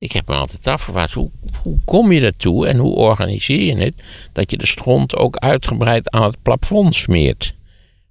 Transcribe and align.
Ik 0.00 0.12
heb 0.12 0.28
me 0.28 0.34
altijd 0.34 0.66
afgevraagd, 0.66 1.12
hoe, 1.12 1.30
hoe 1.62 1.78
kom 1.84 2.12
je 2.12 2.20
daartoe 2.20 2.66
en 2.66 2.76
hoe 2.76 2.94
organiseer 2.94 3.62
je 3.62 3.76
het 3.76 3.94
dat 4.32 4.50
je 4.50 4.56
de 4.56 4.66
stront 4.66 5.16
ook 5.16 5.36
uitgebreid 5.36 6.10
aan 6.10 6.22
het 6.22 6.42
plafond 6.42 6.94
smeert? 6.94 7.54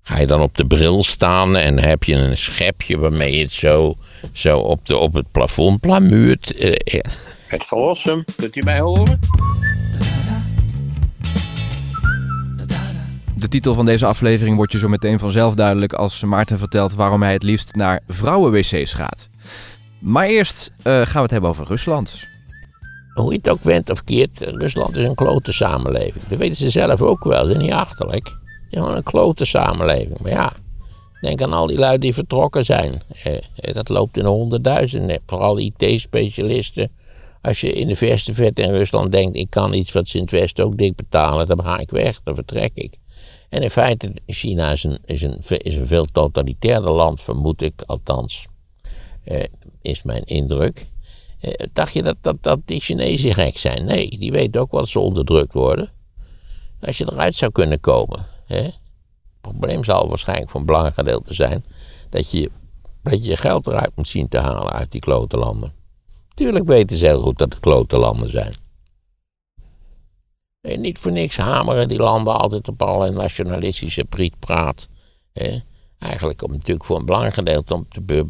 Ga 0.02 0.20
je 0.20 0.28
dan 0.28 0.42
op 0.42 0.58
de 0.58 0.66
bril 0.66 1.04
staan 1.04 1.58
en 1.58 1.80
heb 1.80 2.04
je 2.04 2.16
een 2.16 2.38
schepje 2.38 3.00
waarmee 3.00 3.36
je 3.36 3.42
het 3.42 3.52
zo, 3.52 3.98
zo 4.34 4.60
op, 4.60 4.86
de, 4.86 4.98
op 4.98 5.14
het 5.14 5.32
plafond 5.32 5.80
plamuurt? 5.80 6.56
Eh, 6.56 6.72
eh. 6.84 7.12
Het 7.48 7.66
verlossen, 7.66 8.26
kunt 8.36 8.56
u 8.56 8.64
mij 8.64 8.80
horen? 8.80 9.20
De 13.36 13.48
titel 13.48 13.74
van 13.74 13.86
deze 13.86 14.06
aflevering 14.06 14.56
wordt 14.56 14.72
je 14.72 14.78
zo 14.78 14.88
meteen 14.88 15.20
vanzelf 15.20 15.56
duidelijk 15.56 15.94
als 15.94 16.24
Maarten 16.24 16.58
vertelt 16.58 16.94
waarom 16.94 17.22
hij 17.22 17.34
het 17.34 17.44
liefst 17.44 17.76
naar 17.76 18.00
vrouwenwc's 18.08 18.94
gaat. 18.94 19.30
Maar 20.00 20.28
eerst 20.28 20.72
eh, 20.78 20.94
gaan 20.94 21.14
we 21.14 21.22
het 21.22 21.32
hebben 21.32 21.50
over 21.50 21.68
Rusland. 21.68 22.28
Hoe 23.14 23.32
je 23.32 23.38
het 23.38 23.50
ook 23.50 23.64
went 23.64 23.90
of 23.90 24.04
keert, 24.04 24.40
Rusland 24.40 24.96
is 24.96 25.04
een 25.04 25.16
klote 25.16 25.54
samenleving. 25.54 26.24
Dat 26.28 26.38
weten 26.38 26.56
ze 26.56 26.70
zelf 26.70 27.02
ook 27.02 27.24
wel, 27.24 27.48
dat 27.48 27.56
is 27.56 27.62
niet 27.62 27.72
achterlijk. 27.72 28.28
Het 28.28 28.36
is 28.70 28.78
gewoon 28.80 28.96
een 28.96 29.04
klote 29.04 29.46
samenleving. 29.46 30.20
Maar 30.20 30.32
ja, 30.32 30.54
denk 31.22 31.42
aan 31.42 31.54
al 31.54 31.68
die 31.68 31.78
lui 31.78 31.98
die 31.98 32.14
vertrokken 32.14 32.66
zijn. 32.66 33.02
Eh, 33.24 33.74
dat 33.74 33.90
loopt 33.90 34.18
in 34.18 34.26
honderdduizenden, 34.26 35.20
vooral 35.26 35.60
IT-specialisten. 35.60 36.92
Als 37.42 37.62
je 37.62 37.72
in 37.72 37.88
de 37.88 37.96
verste 37.96 38.34
vet 38.34 38.60
in 38.60 38.72
Rusland 38.72 39.12
denkt, 39.12 39.38
ik 39.38 39.50
kan 39.50 39.74
iets 39.74 39.92
wat 39.92 40.08
ze 40.08 40.18
in 40.18 40.64
ook 40.64 40.78
dik 40.78 40.96
betalen, 40.96 41.48
dan 41.48 41.64
ga 41.64 41.78
ik 41.80 41.90
weg, 41.90 42.22
dan 42.24 42.36
vertrek 42.36 42.72
ik. 42.74 42.98
En 43.50 43.62
in 43.62 43.70
feite, 43.70 44.12
China 44.28 44.72
is 44.72 44.84
een, 44.84 45.00
is 45.06 45.22
een, 45.22 45.42
is 45.58 45.76
een 45.76 45.88
veel 45.88 46.06
totalitairder 46.12 46.92
land, 46.92 47.22
vermoed 47.22 47.62
ik 47.62 47.82
althans. 47.86 48.46
Eh, 49.24 49.44
is 49.82 50.04
mijn 50.04 50.24
indruk. 50.24 50.88
Eh, 51.40 51.66
dacht 51.74 51.94
je 51.94 52.04
dat, 52.04 52.16
dat, 52.22 52.36
dat 52.42 52.60
die 52.66 52.82
Chinezen 52.82 53.34
gek 53.34 53.58
zijn? 53.58 53.86
Nee, 53.86 54.18
die 54.20 54.32
weten 54.32 54.62
ook 54.62 54.72
wel 54.72 54.86
ze 54.86 55.00
onderdrukt 55.00 55.54
worden. 55.54 55.90
Als 56.82 56.98
je 56.98 57.12
eruit 57.12 57.36
zou 57.36 57.52
kunnen 57.52 57.80
komen. 57.80 58.26
Hè? 58.46 58.62
Het 58.62 58.80
probleem 59.42 59.84
zal 59.84 60.10
waarschijnlijk 60.10 60.50
voor 60.50 60.60
een 60.60 60.66
belangrijk 60.66 60.96
gedeelte 60.96 61.34
zijn 61.34 61.64
dat 62.10 62.32
je, 62.32 62.52
dat 63.04 63.26
je 63.26 63.38
geld 63.38 63.68
eruit 63.68 63.92
moet 63.96 64.08
zien 64.08 64.28
te 64.28 64.38
halen 64.38 64.72
uit 64.72 64.92
die 64.92 65.02
klote 65.02 65.38
landen. 65.38 65.74
Tuurlijk 66.34 66.66
weten 66.66 66.98
ze 66.98 67.06
heel 67.06 67.22
goed 67.22 67.38
dat 67.38 67.54
het 67.54 67.62
klote 67.62 67.98
landen 67.98 68.30
zijn. 68.30 68.56
En 70.62 70.82
niet 70.82 71.00
voor 71.00 71.12
niks 71.12 71.38
hameren 71.38 71.88
die 71.88 72.00
landen 72.00 72.40
altijd 72.40 72.68
op 72.68 72.82
alle 72.82 73.10
nationalistische 73.10 74.06
prietpraat. 74.06 74.88
Hè? 75.34 75.58
Eigenlijk 76.00 76.44
om 76.44 76.52
natuurlijk 76.52 76.86
voor 76.86 76.98
een 76.98 77.06
belangrijk 77.06 77.36
gedeelte 77.36 77.74
om 77.74 77.88
te, 77.90 78.26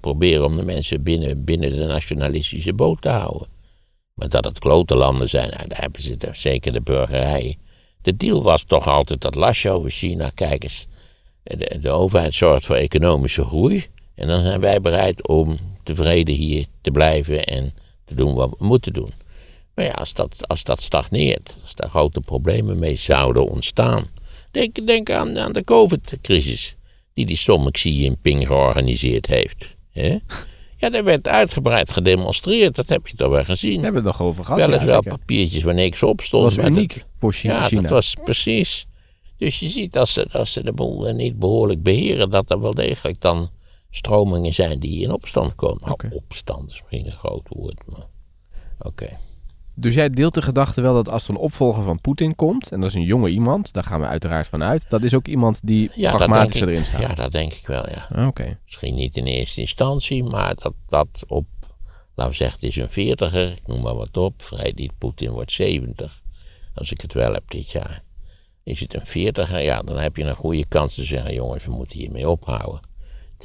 proberen 0.00 0.44
om 0.44 0.56
de 0.56 0.64
mensen 0.64 1.02
binnen, 1.02 1.44
binnen 1.44 1.70
de 1.70 1.84
nationalistische 1.84 2.74
boot 2.74 3.00
te 3.00 3.08
houden. 3.08 3.48
Maar 4.14 4.28
dat 4.28 4.44
het 4.44 4.58
klote 4.58 4.94
landen 4.94 5.28
zijn, 5.28 5.50
nou, 5.50 5.68
daar 5.68 5.80
hebben 5.80 6.02
ze 6.02 6.16
er, 6.18 6.36
zeker 6.36 6.72
de 6.72 6.80
burgerij. 6.80 7.56
De 8.02 8.16
deal 8.16 8.42
was 8.42 8.62
toch 8.62 8.88
altijd 8.88 9.20
dat 9.20 9.34
lasje 9.34 9.70
over 9.70 9.90
China, 9.90 10.30
kijk 10.34 10.62
eens, 10.62 10.86
de, 11.42 11.78
de 11.80 11.90
overheid 11.90 12.34
zorgt 12.34 12.66
voor 12.66 12.76
economische 12.76 13.44
groei. 13.44 13.86
En 14.14 14.28
dan 14.28 14.40
zijn 14.40 14.60
wij 14.60 14.80
bereid 14.80 15.28
om 15.28 15.58
tevreden 15.82 16.34
hier 16.34 16.66
te 16.80 16.90
blijven 16.90 17.44
en 17.44 17.74
te 18.04 18.14
doen 18.14 18.34
wat 18.34 18.50
we 18.58 18.64
moeten 18.64 18.92
doen. 18.92 19.12
Maar 19.74 19.84
ja, 19.84 19.92
als 19.92 20.14
dat, 20.14 20.48
als 20.48 20.64
dat 20.64 20.82
stagneert, 20.82 21.54
als 21.62 21.74
daar 21.74 21.90
grote 21.90 22.20
problemen 22.20 22.78
mee 22.78 22.96
zouden 22.96 23.48
ontstaan. 23.48 24.06
Denk, 24.50 24.86
denk 24.86 25.10
aan, 25.10 25.38
aan 25.38 25.52
de 25.52 25.64
COVID-crisis 25.64 26.76
die 27.14 27.26
die 27.26 27.36
stomme 27.36 27.70
Xi 27.70 27.90
Jinping 28.02 28.46
georganiseerd 28.46 29.26
heeft. 29.26 29.76
Hè? 29.90 30.18
Ja, 30.76 30.90
daar 30.90 31.04
werd 31.04 31.28
uitgebreid 31.28 31.92
gedemonstreerd, 31.92 32.74
dat 32.74 32.88
heb 32.88 33.06
je 33.06 33.16
toch 33.16 33.30
wel 33.30 33.44
gezien. 33.44 33.76
We 33.76 33.84
hebben 33.84 34.04
het 34.04 34.18
nog 34.18 34.22
over 34.22 34.44
gehad. 34.44 34.60
Wel 34.60 34.72
eens 34.72 34.84
wel 34.84 35.02
papiertjes 35.02 35.62
waar 35.62 35.74
niks 35.74 36.02
op 36.02 36.20
stond. 36.20 36.54
Dat 36.54 36.56
was 36.56 36.66
uniek 36.66 37.04
voor 37.18 37.32
China. 37.32 37.68
Ja, 37.70 37.80
dat 37.80 37.90
was 37.90 38.16
precies. 38.24 38.86
Dus 39.36 39.60
je 39.60 39.68
ziet 39.68 39.98
als 39.98 40.12
ze, 40.12 40.28
als 40.32 40.52
ze 40.52 40.62
de 40.62 40.72
boel 40.72 41.14
niet 41.14 41.38
behoorlijk 41.38 41.82
beheren, 41.82 42.30
dat 42.30 42.50
er 42.50 42.60
wel 42.60 42.74
degelijk 42.74 43.20
dan 43.20 43.50
stromingen 43.90 44.52
zijn 44.52 44.80
die 44.80 45.02
in 45.02 45.12
opstand 45.12 45.54
komen. 45.54 45.82
Nou, 45.84 46.14
opstand 46.14 46.70
is 46.70 46.80
misschien 46.80 47.06
een 47.06 47.18
groot 47.18 47.48
woord, 47.48 47.80
maar 47.86 48.06
oké. 48.78 49.18
Dus 49.76 49.94
jij 49.94 50.10
deelt 50.10 50.34
de 50.34 50.42
gedachte 50.42 50.80
wel 50.80 50.94
dat 50.94 51.08
als 51.08 51.24
er 51.24 51.30
een 51.30 51.40
opvolger 51.40 51.82
van 51.82 52.00
Poetin 52.00 52.34
komt, 52.34 52.72
en 52.72 52.80
dat 52.80 52.88
is 52.88 52.94
een 52.94 53.02
jonge 53.02 53.28
iemand, 53.28 53.72
daar 53.72 53.84
gaan 53.84 54.00
we 54.00 54.06
uiteraard 54.06 54.46
van 54.46 54.62
uit, 54.62 54.84
dat 54.88 55.02
is 55.02 55.14
ook 55.14 55.26
iemand 55.26 55.60
die 55.62 55.90
ja, 55.94 56.16
pragmatischer 56.16 56.68
erin 56.68 56.84
staat. 56.84 57.00
Ja, 57.00 57.14
dat 57.14 57.32
denk 57.32 57.52
ik 57.52 57.66
wel, 57.66 57.88
ja. 57.90 58.08
Ah, 58.14 58.26
oké. 58.26 58.58
Misschien 58.64 58.94
niet 58.94 59.16
in 59.16 59.24
eerste 59.24 59.60
instantie, 59.60 60.24
maar 60.24 60.54
dat, 60.54 60.74
dat 60.88 61.24
op, 61.26 61.46
laten 62.14 62.32
we 62.32 62.38
zeggen, 62.38 62.60
het 62.60 62.68
is 62.68 62.76
een 62.76 62.90
veertiger, 62.90 63.52
ik 63.52 63.66
noem 63.66 63.82
maar 63.82 63.96
wat 63.96 64.16
op, 64.16 64.42
Vrijdiet 64.42 64.98
Poetin 64.98 65.30
wordt 65.30 65.52
70, 65.52 66.22
als 66.74 66.92
ik 66.92 67.00
het 67.00 67.12
wel 67.12 67.32
heb 67.32 67.50
dit 67.50 67.70
jaar. 67.70 68.02
Is 68.62 68.80
het 68.80 68.94
een 68.94 69.06
veertiger, 69.06 69.62
ja, 69.62 69.82
dan 69.82 69.98
heb 69.98 70.16
je 70.16 70.24
een 70.24 70.34
goede 70.34 70.66
kans 70.68 70.94
te 70.94 71.04
zeggen, 71.04 71.34
jongens, 71.34 71.64
we 71.64 71.72
moeten 71.72 71.98
hiermee 71.98 72.28
ophouden. 72.28 72.80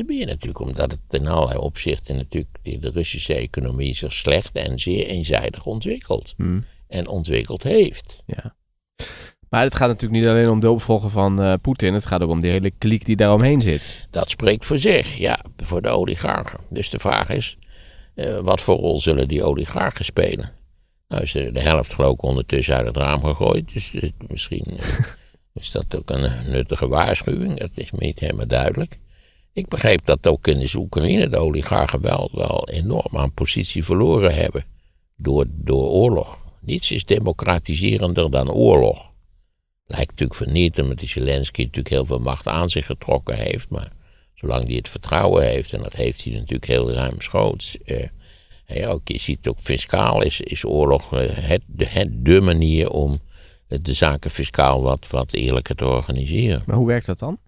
Meer 0.05 0.25
natuurlijk 0.25 0.59
omdat 0.59 0.91
het 0.91 1.21
in 1.21 1.27
allerlei 1.27 1.59
opzichten 1.59 2.15
natuurlijk 2.15 2.59
de 2.61 2.89
Russische 2.89 3.33
economie 3.33 3.95
zich 3.95 4.13
slecht 4.13 4.55
en 4.55 4.79
zeer 4.79 5.05
eenzijdig 5.05 5.65
ontwikkelt. 5.65 6.33
Hmm. 6.37 6.65
En 6.87 7.07
ontwikkeld 7.07 7.63
heeft. 7.63 8.23
Ja. 8.25 8.55
Maar 9.49 9.63
het 9.63 9.75
gaat 9.75 9.87
natuurlijk 9.87 10.21
niet 10.21 10.29
alleen 10.29 10.49
om 10.49 10.59
de 10.59 10.71
opvolger 10.71 11.09
van 11.09 11.41
uh, 11.41 11.53
Poetin. 11.61 11.93
Het 11.93 12.05
gaat 12.05 12.21
ook 12.21 12.29
om 12.29 12.39
die 12.39 12.51
hele 12.51 12.71
kliek 12.77 13.05
die 13.05 13.15
daaromheen 13.15 13.61
zit. 13.61 14.07
Dat 14.09 14.29
spreekt 14.29 14.65
voor 14.65 14.79
zich, 14.79 15.17
ja, 15.17 15.39
voor 15.57 15.81
de 15.81 15.89
oligarchen. 15.89 16.59
Dus 16.69 16.89
de 16.89 16.99
vraag 16.99 17.29
is, 17.29 17.57
uh, 18.15 18.37
wat 18.37 18.61
voor 18.61 18.75
rol 18.75 18.99
zullen 18.99 19.27
die 19.27 19.43
oligarchen 19.43 20.05
spelen? 20.05 20.51
Nou 21.07 21.21
is 21.21 21.31
de, 21.31 21.51
de 21.51 21.59
helft 21.59 21.93
geloof 21.93 22.13
ik 22.13 22.21
ondertussen 22.21 22.75
uit 22.75 22.87
het 22.87 22.97
raam 22.97 23.23
gegooid. 23.23 23.73
Dus, 23.73 23.91
dus 23.91 24.11
misschien 24.27 24.65
uh, 24.73 24.99
is 25.53 25.71
dat 25.71 25.95
ook 25.95 26.09
een 26.09 26.31
nuttige 26.47 26.87
waarschuwing. 26.87 27.59
Dat 27.59 27.71
is 27.73 27.91
me 27.91 27.97
niet 27.99 28.19
helemaal 28.19 28.47
duidelijk. 28.47 28.99
Ik 29.59 29.67
begreep 29.67 30.05
dat 30.05 30.27
ook 30.27 30.47
in 30.47 30.59
de 30.59 30.71
Oekraïne 30.75 31.29
de 31.29 31.37
oligarchen 31.37 32.01
wel, 32.01 32.67
enorm 32.71 33.17
aan 33.17 33.33
positie 33.33 33.83
verloren 33.83 34.35
hebben. 34.35 34.65
Door, 35.17 35.45
door 35.49 35.89
oorlog. 35.89 36.39
Niets 36.61 36.91
is 36.91 37.05
democratiserender 37.05 38.31
dan 38.31 38.51
oorlog. 38.51 39.11
Lijkt 39.85 40.09
natuurlijk 40.09 40.39
vernietigend, 40.39 40.89
omdat 40.89 41.09
Zelensky 41.09 41.61
natuurlijk 41.61 41.89
heel 41.89 42.05
veel 42.05 42.19
macht 42.19 42.47
aan 42.47 42.69
zich 42.69 42.85
getrokken 42.85 43.35
heeft. 43.35 43.69
Maar 43.69 43.91
zolang 44.33 44.65
hij 44.65 44.75
het 44.75 44.89
vertrouwen 44.89 45.47
heeft, 45.47 45.73
en 45.73 45.81
dat 45.81 45.95
heeft 45.95 46.23
hij 46.23 46.33
natuurlijk 46.33 46.67
heel 46.67 46.91
ruimschoots. 46.91 47.77
Eh, 47.85 48.07
ja, 48.65 48.87
ook, 48.87 49.07
je 49.07 49.19
ziet 49.19 49.47
ook 49.47 49.59
fiscaal 49.59 50.23
is, 50.23 50.41
is 50.41 50.65
oorlog 50.65 51.13
eh, 51.13 51.29
het, 51.29 51.61
het 51.77 52.25
de 52.25 52.41
manier 52.41 52.89
om 52.89 53.19
de 53.67 53.93
zaken 53.93 54.31
fiscaal 54.31 54.81
wat, 54.81 55.07
wat 55.09 55.33
eerlijker 55.33 55.75
te 55.75 55.85
organiseren. 55.85 56.63
Maar 56.65 56.75
hoe 56.75 56.87
werkt 56.87 57.05
dat 57.05 57.19
dan? 57.19 57.39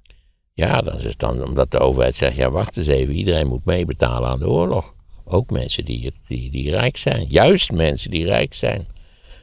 Ja, 0.53 0.81
dat 0.81 1.03
is 1.03 1.17
dan 1.17 1.43
omdat 1.43 1.71
de 1.71 1.79
overheid 1.79 2.15
zegt, 2.15 2.35
ja 2.35 2.49
wacht 2.49 2.77
eens 2.77 2.87
even, 2.87 3.13
iedereen 3.13 3.47
moet 3.47 3.65
meebetalen 3.65 4.29
aan 4.29 4.39
de 4.39 4.49
oorlog. 4.49 4.93
Ook 5.23 5.49
mensen 5.49 5.85
die, 5.85 6.11
die, 6.27 6.51
die 6.51 6.69
rijk 6.69 6.97
zijn. 6.97 7.25
Juist 7.29 7.71
mensen 7.71 8.11
die 8.11 8.25
rijk 8.25 8.53
zijn. 8.53 8.87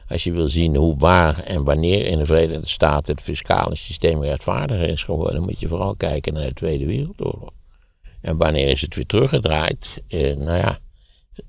Als 0.07 0.23
je 0.23 0.31
wil 0.31 0.47
zien 0.47 0.75
hoe 0.75 0.97
waar 0.97 1.39
en 1.39 1.63
wanneer 1.63 2.05
in 2.05 2.17
de 2.17 2.25
Verenigde 2.25 2.67
Staten 2.67 3.13
het 3.13 3.23
fiscale 3.23 3.75
systeem 3.75 4.23
rechtvaardiger 4.23 4.89
is 4.89 5.03
geworden, 5.03 5.43
moet 5.43 5.59
je 5.59 5.67
vooral 5.67 5.95
kijken 5.95 6.33
naar 6.33 6.47
de 6.47 6.53
Tweede 6.53 6.85
Wereldoorlog. 6.85 7.51
En 8.21 8.37
wanneer 8.37 8.67
is 8.67 8.81
het 8.81 8.95
weer 8.95 9.05
teruggedraaid? 9.05 10.03
Eh, 10.07 10.35
nou 10.35 10.57
ja, 10.57 10.79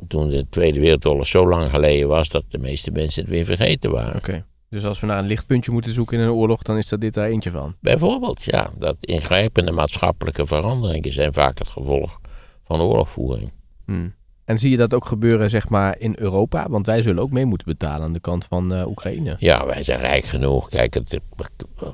toen 0.08 0.28
de 0.28 0.48
Tweede 0.48 0.80
Wereldoorlog 0.80 1.26
zo 1.26 1.48
lang 1.48 1.70
geleden 1.70 2.08
was 2.08 2.28
dat 2.28 2.44
de 2.48 2.58
meeste 2.58 2.90
mensen 2.90 3.22
het 3.22 3.30
weer 3.30 3.44
vergeten 3.44 3.90
waren. 3.90 4.16
Oké. 4.16 4.44
Dus 4.70 4.84
als 4.84 5.00
we 5.00 5.06
naar 5.06 5.18
een 5.18 5.26
lichtpuntje 5.26 5.72
moeten 5.72 5.92
zoeken 5.92 6.18
in 6.18 6.24
een 6.24 6.30
oorlog, 6.30 6.62
dan 6.62 6.76
is 6.76 6.88
dat 6.88 7.00
dit 7.00 7.14
daar 7.14 7.28
eentje 7.28 7.50
van. 7.50 7.74
Bijvoorbeeld, 7.80 8.44
ja. 8.44 8.70
Dat 8.76 9.04
ingrijpende 9.04 9.72
maatschappelijke 9.72 10.46
veranderingen 10.46 11.12
zijn 11.12 11.32
vaak 11.32 11.58
het 11.58 11.68
gevolg 11.68 12.20
van 12.64 12.80
oorlogvoering. 12.80 13.52
Hmm. 13.84 14.14
En 14.44 14.58
zie 14.58 14.70
je 14.70 14.76
dat 14.76 14.94
ook 14.94 15.04
gebeuren, 15.04 15.50
zeg 15.50 15.68
maar, 15.68 15.98
in 15.98 16.14
Europa? 16.18 16.68
Want 16.68 16.86
wij 16.86 17.02
zullen 17.02 17.22
ook 17.22 17.30
mee 17.30 17.44
moeten 17.44 17.66
betalen 17.66 18.02
aan 18.02 18.12
de 18.12 18.20
kant 18.20 18.44
van 18.44 18.72
uh, 18.72 18.86
Oekraïne. 18.86 19.36
Ja, 19.38 19.66
wij 19.66 19.82
zijn 19.82 20.00
rijk 20.00 20.24
genoeg. 20.24 20.68
Kijk, 20.68 20.94
het, 20.94 21.20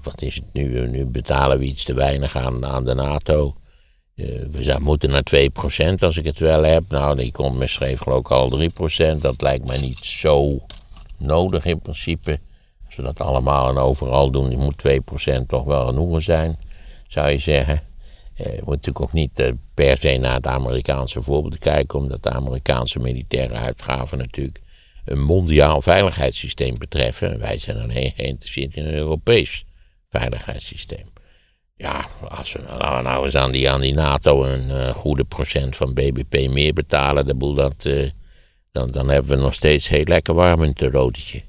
wat 0.02 0.22
is 0.22 0.34
het 0.34 0.44
nu? 0.52 0.88
Nu 0.88 1.04
betalen 1.04 1.58
we 1.58 1.64
iets 1.64 1.84
te 1.84 1.94
weinig 1.94 2.36
aan, 2.36 2.66
aan 2.66 2.84
de 2.84 2.94
NATO. 2.94 3.54
Uh, 4.14 4.26
we 4.50 4.62
zijn, 4.62 4.82
moeten 4.82 5.10
naar 5.10 5.26
2% 5.92 5.94
als 5.98 6.16
ik 6.16 6.24
het 6.24 6.38
wel 6.38 6.64
heb. 6.64 6.82
Nou, 6.88 7.16
die 7.16 7.32
komt 7.32 7.58
me 7.58 7.66
schreef 7.66 8.00
geloof 8.00 8.20
ik 8.20 8.30
al 8.30 8.60
3%. 9.16 9.20
Dat 9.20 9.40
lijkt 9.40 9.66
mij 9.66 9.80
niet 9.80 10.04
zo 10.04 10.60
nodig 11.18 11.64
in 11.64 11.80
principe 11.80 12.40
we 12.96 13.02
dat 13.02 13.20
allemaal 13.20 13.68
en 13.68 13.78
overal 13.78 14.30
doen, 14.30 14.58
moet 14.58 14.82
2% 15.42 15.46
toch 15.46 15.64
wel 15.64 15.86
genoegen 15.86 16.22
zijn, 16.22 16.58
zou 17.08 17.30
je 17.30 17.38
zeggen. 17.38 17.80
Eh, 18.34 18.54
je 18.54 18.60
moet 18.64 18.74
natuurlijk 18.74 19.00
ook 19.00 19.12
niet 19.12 19.38
eh, 19.38 19.52
per 19.74 19.98
se 19.98 20.16
naar 20.16 20.34
het 20.34 20.46
Amerikaanse 20.46 21.22
voorbeeld 21.22 21.58
kijken, 21.58 21.98
omdat 21.98 22.22
de 22.22 22.30
Amerikaanse 22.30 22.98
militaire 22.98 23.54
uitgaven 23.54 24.18
natuurlijk 24.18 24.60
een 25.04 25.22
mondiaal 25.22 25.82
veiligheidssysteem 25.82 26.78
betreffen. 26.78 27.38
Wij 27.38 27.58
zijn 27.58 27.80
alleen 27.80 28.12
geïnteresseerd 28.16 28.76
in 28.76 28.86
een 28.86 28.94
Europees 28.94 29.64
veiligheidssysteem. 30.08 31.14
Ja, 31.76 32.06
als 32.28 32.52
we 32.52 32.62
nou, 32.78 33.24
eens 33.24 33.34
aan 33.34 33.52
die, 33.52 33.70
aan 33.70 33.80
die 33.80 33.94
NATO 33.94 34.44
een 34.44 34.68
uh, 34.68 34.88
goede 34.88 35.24
procent 35.24 35.76
van 35.76 35.94
BBP 35.94 36.48
meer 36.50 36.72
betalen, 36.72 37.26
de 37.26 37.34
boel 37.34 37.54
dan, 37.54 37.72
dan 38.90 39.08
hebben 39.08 39.36
we 39.36 39.42
nog 39.42 39.54
steeds 39.54 39.88
heel 39.88 40.04
lekker 40.04 40.34
warm 40.34 40.62
in 40.62 40.68
het 40.68 40.82
autootje. 40.82 41.42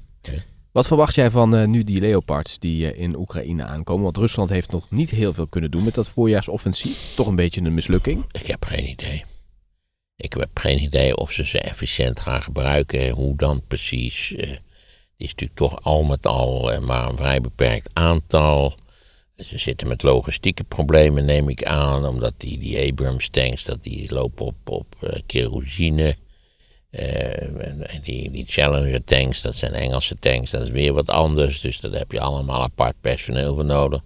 Wat 0.78 0.86
verwacht 0.86 1.14
jij 1.14 1.30
van 1.30 1.56
eh, 1.56 1.66
nu 1.66 1.84
die 1.84 2.00
Leopards 2.00 2.58
die 2.58 2.92
eh, 2.92 3.00
in 3.00 3.16
Oekraïne 3.16 3.64
aankomen? 3.64 4.02
Want 4.02 4.16
Rusland 4.16 4.50
heeft 4.50 4.70
nog 4.70 4.90
niet 4.90 5.10
heel 5.10 5.32
veel 5.32 5.46
kunnen 5.46 5.70
doen 5.70 5.84
met 5.84 5.94
dat 5.94 6.08
voorjaarsoffensief. 6.08 7.14
Toch 7.14 7.26
een 7.26 7.36
beetje 7.36 7.60
een 7.60 7.74
mislukking. 7.74 8.24
Ik 8.30 8.46
heb 8.46 8.64
geen 8.64 8.88
idee. 8.88 9.24
Ik 10.16 10.32
heb 10.32 10.58
geen 10.58 10.82
idee 10.82 11.16
of 11.16 11.32
ze 11.32 11.46
ze 11.46 11.60
efficiënt 11.60 12.20
gaan 12.20 12.42
gebruiken. 12.42 13.10
Hoe 13.10 13.36
dan 13.36 13.62
precies. 13.66 14.34
Eh, 14.34 14.46
die 15.16 15.26
is 15.26 15.30
natuurlijk 15.30 15.58
toch 15.58 15.82
al 15.82 16.02
met 16.02 16.26
al 16.26 16.80
maar 16.80 17.08
een 17.08 17.16
vrij 17.16 17.40
beperkt 17.40 17.90
aantal. 17.92 18.74
Ze 19.34 19.58
zitten 19.58 19.88
met 19.88 20.02
logistieke 20.02 20.64
problemen, 20.64 21.24
neem 21.24 21.48
ik 21.48 21.64
aan. 21.64 22.06
Omdat 22.06 22.34
die, 22.36 22.58
die 22.58 22.90
Abrams 22.90 23.28
tanks, 23.28 23.64
dat 23.64 23.82
die 23.82 24.14
lopen 24.14 24.46
op, 24.46 24.70
op 24.70 25.20
kerosine. 25.26 26.16
Eh, 26.90 27.48
die, 28.02 28.30
die 28.30 28.44
Challenger 28.46 29.04
tanks, 29.04 29.42
dat 29.42 29.56
zijn 29.56 29.72
Engelse 29.72 30.16
tanks, 30.18 30.50
dat 30.50 30.62
is 30.62 30.70
weer 30.70 30.92
wat 30.92 31.10
anders. 31.10 31.60
Dus 31.60 31.80
daar 31.80 31.92
heb 31.92 32.12
je 32.12 32.20
allemaal 32.20 32.62
apart 32.62 32.94
personeel 33.00 33.54
voor 33.54 33.64
nodig. 33.64 34.00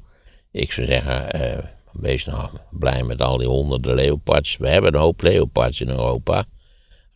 Ik 0.50 0.72
zou 0.72 0.86
zeggen, 0.86 1.32
eh, 1.32 1.64
wees 1.92 2.24
nou 2.24 2.50
blij 2.70 3.02
met 3.02 3.20
al 3.20 3.36
die 3.36 3.46
honderden 3.46 3.94
leopards. 3.94 4.56
We 4.56 4.68
hebben 4.68 4.94
een 4.94 5.00
hoop 5.00 5.22
leopards 5.22 5.80
in 5.80 5.88
Europa. 5.88 6.44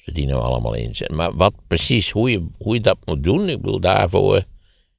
Die 0.05 0.27
nou 0.27 0.43
allemaal 0.43 0.75
inzetten. 0.75 1.17
Maar 1.17 1.35
wat 1.35 1.53
precies, 1.67 2.11
hoe 2.11 2.31
je, 2.31 2.47
hoe 2.59 2.75
je 2.75 2.81
dat 2.81 2.97
moet 3.05 3.25
doen, 3.25 3.49
ik 3.49 3.61
bedoel 3.61 3.81
daarvoor... 3.81 4.45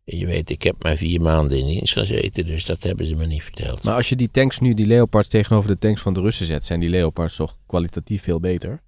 Je 0.03 0.25
weet, 0.25 0.49
ik 0.49 0.63
heb 0.63 0.83
maar 0.83 0.95
vier 0.95 1.21
maanden 1.21 1.57
in 1.57 1.65
dienst 1.65 1.93
gezeten, 1.93 2.45
dus 2.45 2.65
dat 2.65 2.83
hebben 2.83 3.05
ze 3.05 3.15
me 3.15 3.25
niet 3.25 3.43
verteld. 3.43 3.83
Maar 3.83 3.95
als 3.95 4.09
je 4.09 4.15
die 4.15 4.31
tanks 4.31 4.59
nu, 4.59 4.73
die 4.73 4.85
Leopards 4.85 5.27
tegenover 5.27 5.69
de 5.69 5.77
tanks 5.77 6.01
van 6.01 6.13
de 6.13 6.21
Russen 6.21 6.45
zet, 6.45 6.65
zijn 6.65 6.79
die 6.79 6.89
Leopards 6.89 7.35
toch 7.35 7.57
kwalitatief 7.65 8.23
veel 8.23 8.39
beter? 8.39 8.81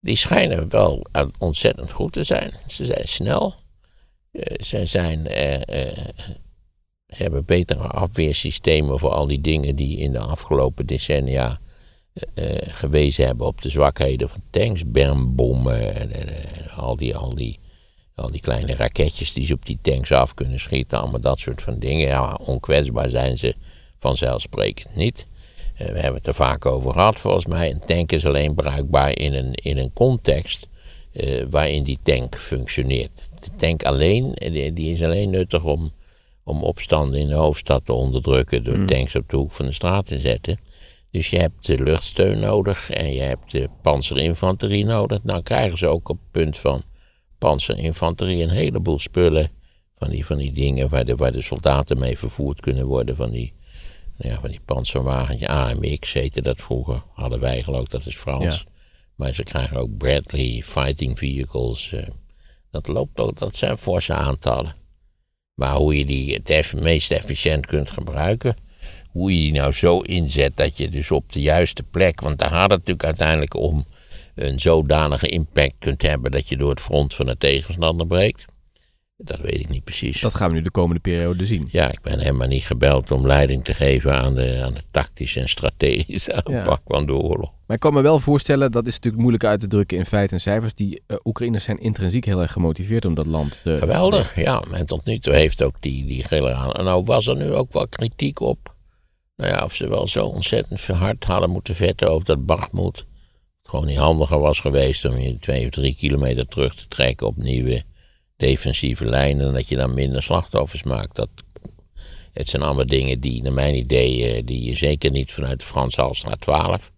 Die 0.00 0.16
schijnen 0.16 0.70
wel 0.70 1.06
ontzettend 1.38 1.92
goed 1.92 2.12
te 2.12 2.24
zijn. 2.24 2.52
Ze 2.66 2.84
zijn 2.84 3.08
snel. 3.08 3.54
Eh, 4.30 4.64
ze, 4.64 4.86
zijn, 4.86 5.26
eh, 5.26 5.54
eh, 5.54 6.06
ze 7.06 7.22
hebben 7.22 7.44
betere 7.44 7.86
afweersystemen 7.86 8.98
voor 8.98 9.10
al 9.10 9.26
die 9.26 9.40
dingen 9.40 9.76
die 9.76 9.98
in 9.98 10.12
de 10.12 10.18
afgelopen 10.18 10.86
decennia 10.86 11.58
gewezen 12.60 13.26
hebben 13.26 13.46
op 13.46 13.62
de 13.62 13.68
zwakheden 13.68 14.28
van 14.28 14.42
tanks, 14.50 14.90
bermbommen 14.90 15.94
en, 15.94 16.12
en, 16.12 16.28
en 16.28 16.70
al, 16.70 16.96
die, 16.96 17.16
al, 17.16 17.34
die, 17.34 17.58
al 18.14 18.30
die 18.30 18.40
kleine 18.40 18.74
raketjes 18.74 19.32
die 19.32 19.46
ze 19.46 19.54
op 19.54 19.66
die 19.66 19.78
tanks 19.82 20.12
af 20.12 20.34
kunnen 20.34 20.60
schieten. 20.60 20.98
Allemaal 20.98 21.20
dat 21.20 21.38
soort 21.38 21.62
van 21.62 21.78
dingen. 21.78 22.06
Ja, 22.06 22.38
onkwetsbaar 22.44 23.08
zijn 23.08 23.38
ze 23.38 23.54
vanzelfsprekend 23.98 24.94
niet. 24.94 25.26
Eh, 25.78 25.86
we 25.86 25.98
hebben 25.98 26.14
het 26.14 26.26
er 26.26 26.34
vaak 26.34 26.66
over 26.66 26.92
gehad 26.92 27.18
volgens 27.18 27.46
mij. 27.46 27.70
Een 27.70 27.84
tank 27.86 28.12
is 28.12 28.26
alleen 28.26 28.54
bruikbaar 28.54 29.18
in 29.18 29.34
een, 29.34 29.54
in 29.54 29.78
een 29.78 29.92
context 29.92 30.68
eh, 31.12 31.44
waarin 31.50 31.84
die 31.84 31.98
tank 32.02 32.36
functioneert. 32.36 33.28
De 33.40 33.50
tank 33.56 33.84
alleen, 33.84 34.34
eh, 34.34 34.52
die, 34.52 34.72
die 34.72 34.94
is 34.94 35.02
alleen 35.02 35.30
nuttig 35.30 35.64
om, 35.64 35.92
om 36.44 36.62
opstanden 36.62 37.20
in 37.20 37.26
de 37.26 37.34
hoofdstad 37.34 37.84
te 37.84 37.92
onderdrukken 37.92 38.64
door 38.64 38.74
Hmm. 38.74 38.86
tanks 38.86 39.14
op 39.14 39.28
de 39.28 39.36
hoek 39.36 39.52
van 39.52 39.66
de 39.66 39.72
straat 39.72 40.06
te 40.06 40.20
zetten. 40.20 40.60
Dus 41.10 41.30
je 41.30 41.38
hebt 41.38 41.66
de 41.66 41.82
luchtsteun 41.82 42.38
nodig 42.38 42.90
en 42.90 43.12
je 43.12 43.20
hebt 43.20 43.50
de 43.50 43.68
panzerinfanterie 43.82 44.84
nodig. 44.84 45.22
Nou 45.22 45.42
krijgen 45.42 45.78
ze 45.78 45.86
ook 45.86 46.08
op 46.08 46.18
het 46.18 46.30
punt 46.30 46.58
van 46.58 46.82
panzerinfanterie 47.38 48.42
een 48.42 48.50
heleboel 48.50 48.98
spullen. 48.98 49.48
Van 49.98 50.10
die, 50.10 50.26
van 50.26 50.36
die 50.36 50.52
dingen 50.52 50.88
waar 50.88 51.04
de, 51.04 51.16
waar 51.16 51.32
de 51.32 51.42
soldaten 51.42 51.98
mee 51.98 52.18
vervoerd 52.18 52.60
kunnen 52.60 52.86
worden. 52.86 53.16
Van 53.16 53.30
die, 53.30 53.52
ja, 54.18 54.40
van 54.40 54.50
die 54.50 54.60
panzerwagentje 54.64 55.48
AMX 55.48 56.12
heette 56.12 56.42
dat 56.42 56.60
vroeger. 56.60 57.02
Hadden 57.14 57.40
wij 57.40 57.62
geloof 57.62 57.82
ik, 57.82 57.90
dat 57.90 58.06
is 58.06 58.16
Frans. 58.16 58.54
Ja. 58.54 58.70
Maar 59.14 59.34
ze 59.34 59.42
krijgen 59.42 59.76
ook 59.76 59.96
Bradley 59.96 60.62
fighting 60.64 61.18
vehicles. 61.18 61.92
eh, 61.92 62.06
dat 62.70 62.86
loopt 62.86 63.20
ook, 63.20 63.38
dat 63.38 63.56
zijn 63.56 63.76
forse 63.76 64.12
aantallen. 64.12 64.74
Maar 65.54 65.74
hoe 65.74 65.98
je 65.98 66.04
die 66.04 66.34
het 66.34 66.50
eff- 66.50 66.74
meest 66.74 67.10
efficiënt 67.10 67.66
kunt 67.66 67.90
gebruiken. 67.90 68.56
Hoe 69.08 69.32
je 69.34 69.38
die 69.40 69.52
nou 69.60 69.72
zo 69.72 70.00
inzet 70.00 70.56
dat 70.56 70.76
je 70.76 70.88
dus 70.88 71.10
op 71.10 71.32
de 71.32 71.40
juiste 71.40 71.82
plek. 71.82 72.20
Want 72.20 72.38
daar 72.38 72.48
gaat 72.50 72.70
het 72.70 72.78
natuurlijk 72.78 73.04
uiteindelijk 73.04 73.54
om. 73.54 73.86
Een 74.34 74.60
zodanige 74.60 75.28
impact 75.28 75.74
kunt 75.78 76.02
hebben 76.02 76.30
dat 76.30 76.48
je 76.48 76.56
door 76.56 76.70
het 76.70 76.80
front 76.80 77.14
van 77.14 77.26
de 77.26 77.36
tegenstander 77.36 78.06
breekt. 78.06 78.44
Dat 79.20 79.40
weet 79.40 79.60
ik 79.60 79.68
niet 79.68 79.84
precies. 79.84 80.20
Dat 80.20 80.34
gaan 80.34 80.48
we 80.48 80.56
nu 80.56 80.62
de 80.62 80.70
komende 80.70 81.00
periode 81.00 81.46
zien. 81.46 81.68
Ja, 81.70 81.90
ik 81.90 82.00
ben 82.00 82.18
helemaal 82.18 82.48
niet 82.48 82.64
gebeld 82.64 83.10
om 83.10 83.26
leiding 83.26 83.64
te 83.64 83.74
geven 83.74 84.14
aan 84.14 84.34
de, 84.34 84.62
aan 84.64 84.74
de 84.74 84.82
tactische 84.90 85.40
en 85.40 85.48
strategische 85.48 86.44
aanpak 86.44 86.80
van 86.86 87.06
de 87.06 87.14
oorlog. 87.14 87.50
Maar 87.66 87.76
ik 87.76 87.82
kan 87.82 87.94
me 87.94 88.00
wel 88.00 88.20
voorstellen, 88.20 88.72
dat 88.72 88.86
is 88.86 88.92
natuurlijk 88.92 89.22
moeilijk 89.22 89.44
uit 89.44 89.60
te 89.60 89.66
drukken 89.66 89.98
in 89.98 90.06
feiten 90.06 90.36
en 90.36 90.42
cijfers. 90.42 90.74
Die 90.74 91.02
eh, 91.06 91.16
Oekraïners 91.24 91.64
zijn 91.64 91.80
intrinsiek 91.80 92.24
heel 92.24 92.40
erg 92.40 92.52
gemotiveerd 92.52 93.04
om 93.04 93.14
dat 93.14 93.26
land 93.26 93.60
te... 93.62 93.76
Geweldig, 93.78 94.36
ja. 94.36 94.62
En 94.72 94.86
tot 94.86 95.04
nu 95.04 95.18
toe 95.18 95.34
heeft 95.34 95.62
ook 95.62 95.74
die, 95.80 96.06
die 96.06 96.24
generaal. 96.24 96.74
En 96.74 96.84
nou 96.84 97.04
was 97.04 97.26
er 97.26 97.36
nu 97.36 97.52
ook 97.52 97.72
wel 97.72 97.88
kritiek 97.88 98.40
op. 98.40 98.74
Nou 99.36 99.52
ja, 99.52 99.64
of 99.64 99.74
ze 99.74 99.88
wel 99.88 100.08
zo 100.08 100.26
ontzettend 100.26 100.86
hard 100.86 101.24
hadden 101.24 101.50
moeten 101.50 101.74
vetten 101.74 102.10
over 102.10 102.26
dat 102.26 102.46
Bakhmut. 102.46 102.96
Het 102.96 103.70
gewoon 103.70 103.86
niet 103.86 103.98
handiger 103.98 104.38
was 104.38 104.60
geweest 104.60 105.04
om 105.04 105.18
je 105.18 105.38
twee 105.38 105.64
of 105.64 105.70
drie 105.70 105.94
kilometer 105.94 106.46
terug 106.46 106.74
te 106.74 106.88
trekken 106.88 107.26
op 107.26 107.36
nieuwe 107.36 107.82
defensieve 108.38 109.04
lijnen. 109.04 109.46
En 109.46 109.52
dat 109.52 109.68
je 109.68 109.76
dan 109.76 109.94
minder 109.94 110.22
slachtoffers 110.22 110.82
maakt. 110.82 111.16
Dat, 111.16 111.28
het 112.32 112.48
zijn 112.48 112.62
allemaal 112.62 112.86
dingen 112.86 113.20
die, 113.20 113.42
naar 113.42 113.52
mijn 113.52 113.74
idee, 113.74 114.32
eh, 114.32 114.42
die 114.44 114.64
je 114.64 114.76
zeker 114.76 115.10
niet 115.10 115.32
vanuit 115.32 115.58
de 115.60 115.66
Franse 115.66 116.00
Halstraat 116.00 116.40
12. 116.40 116.90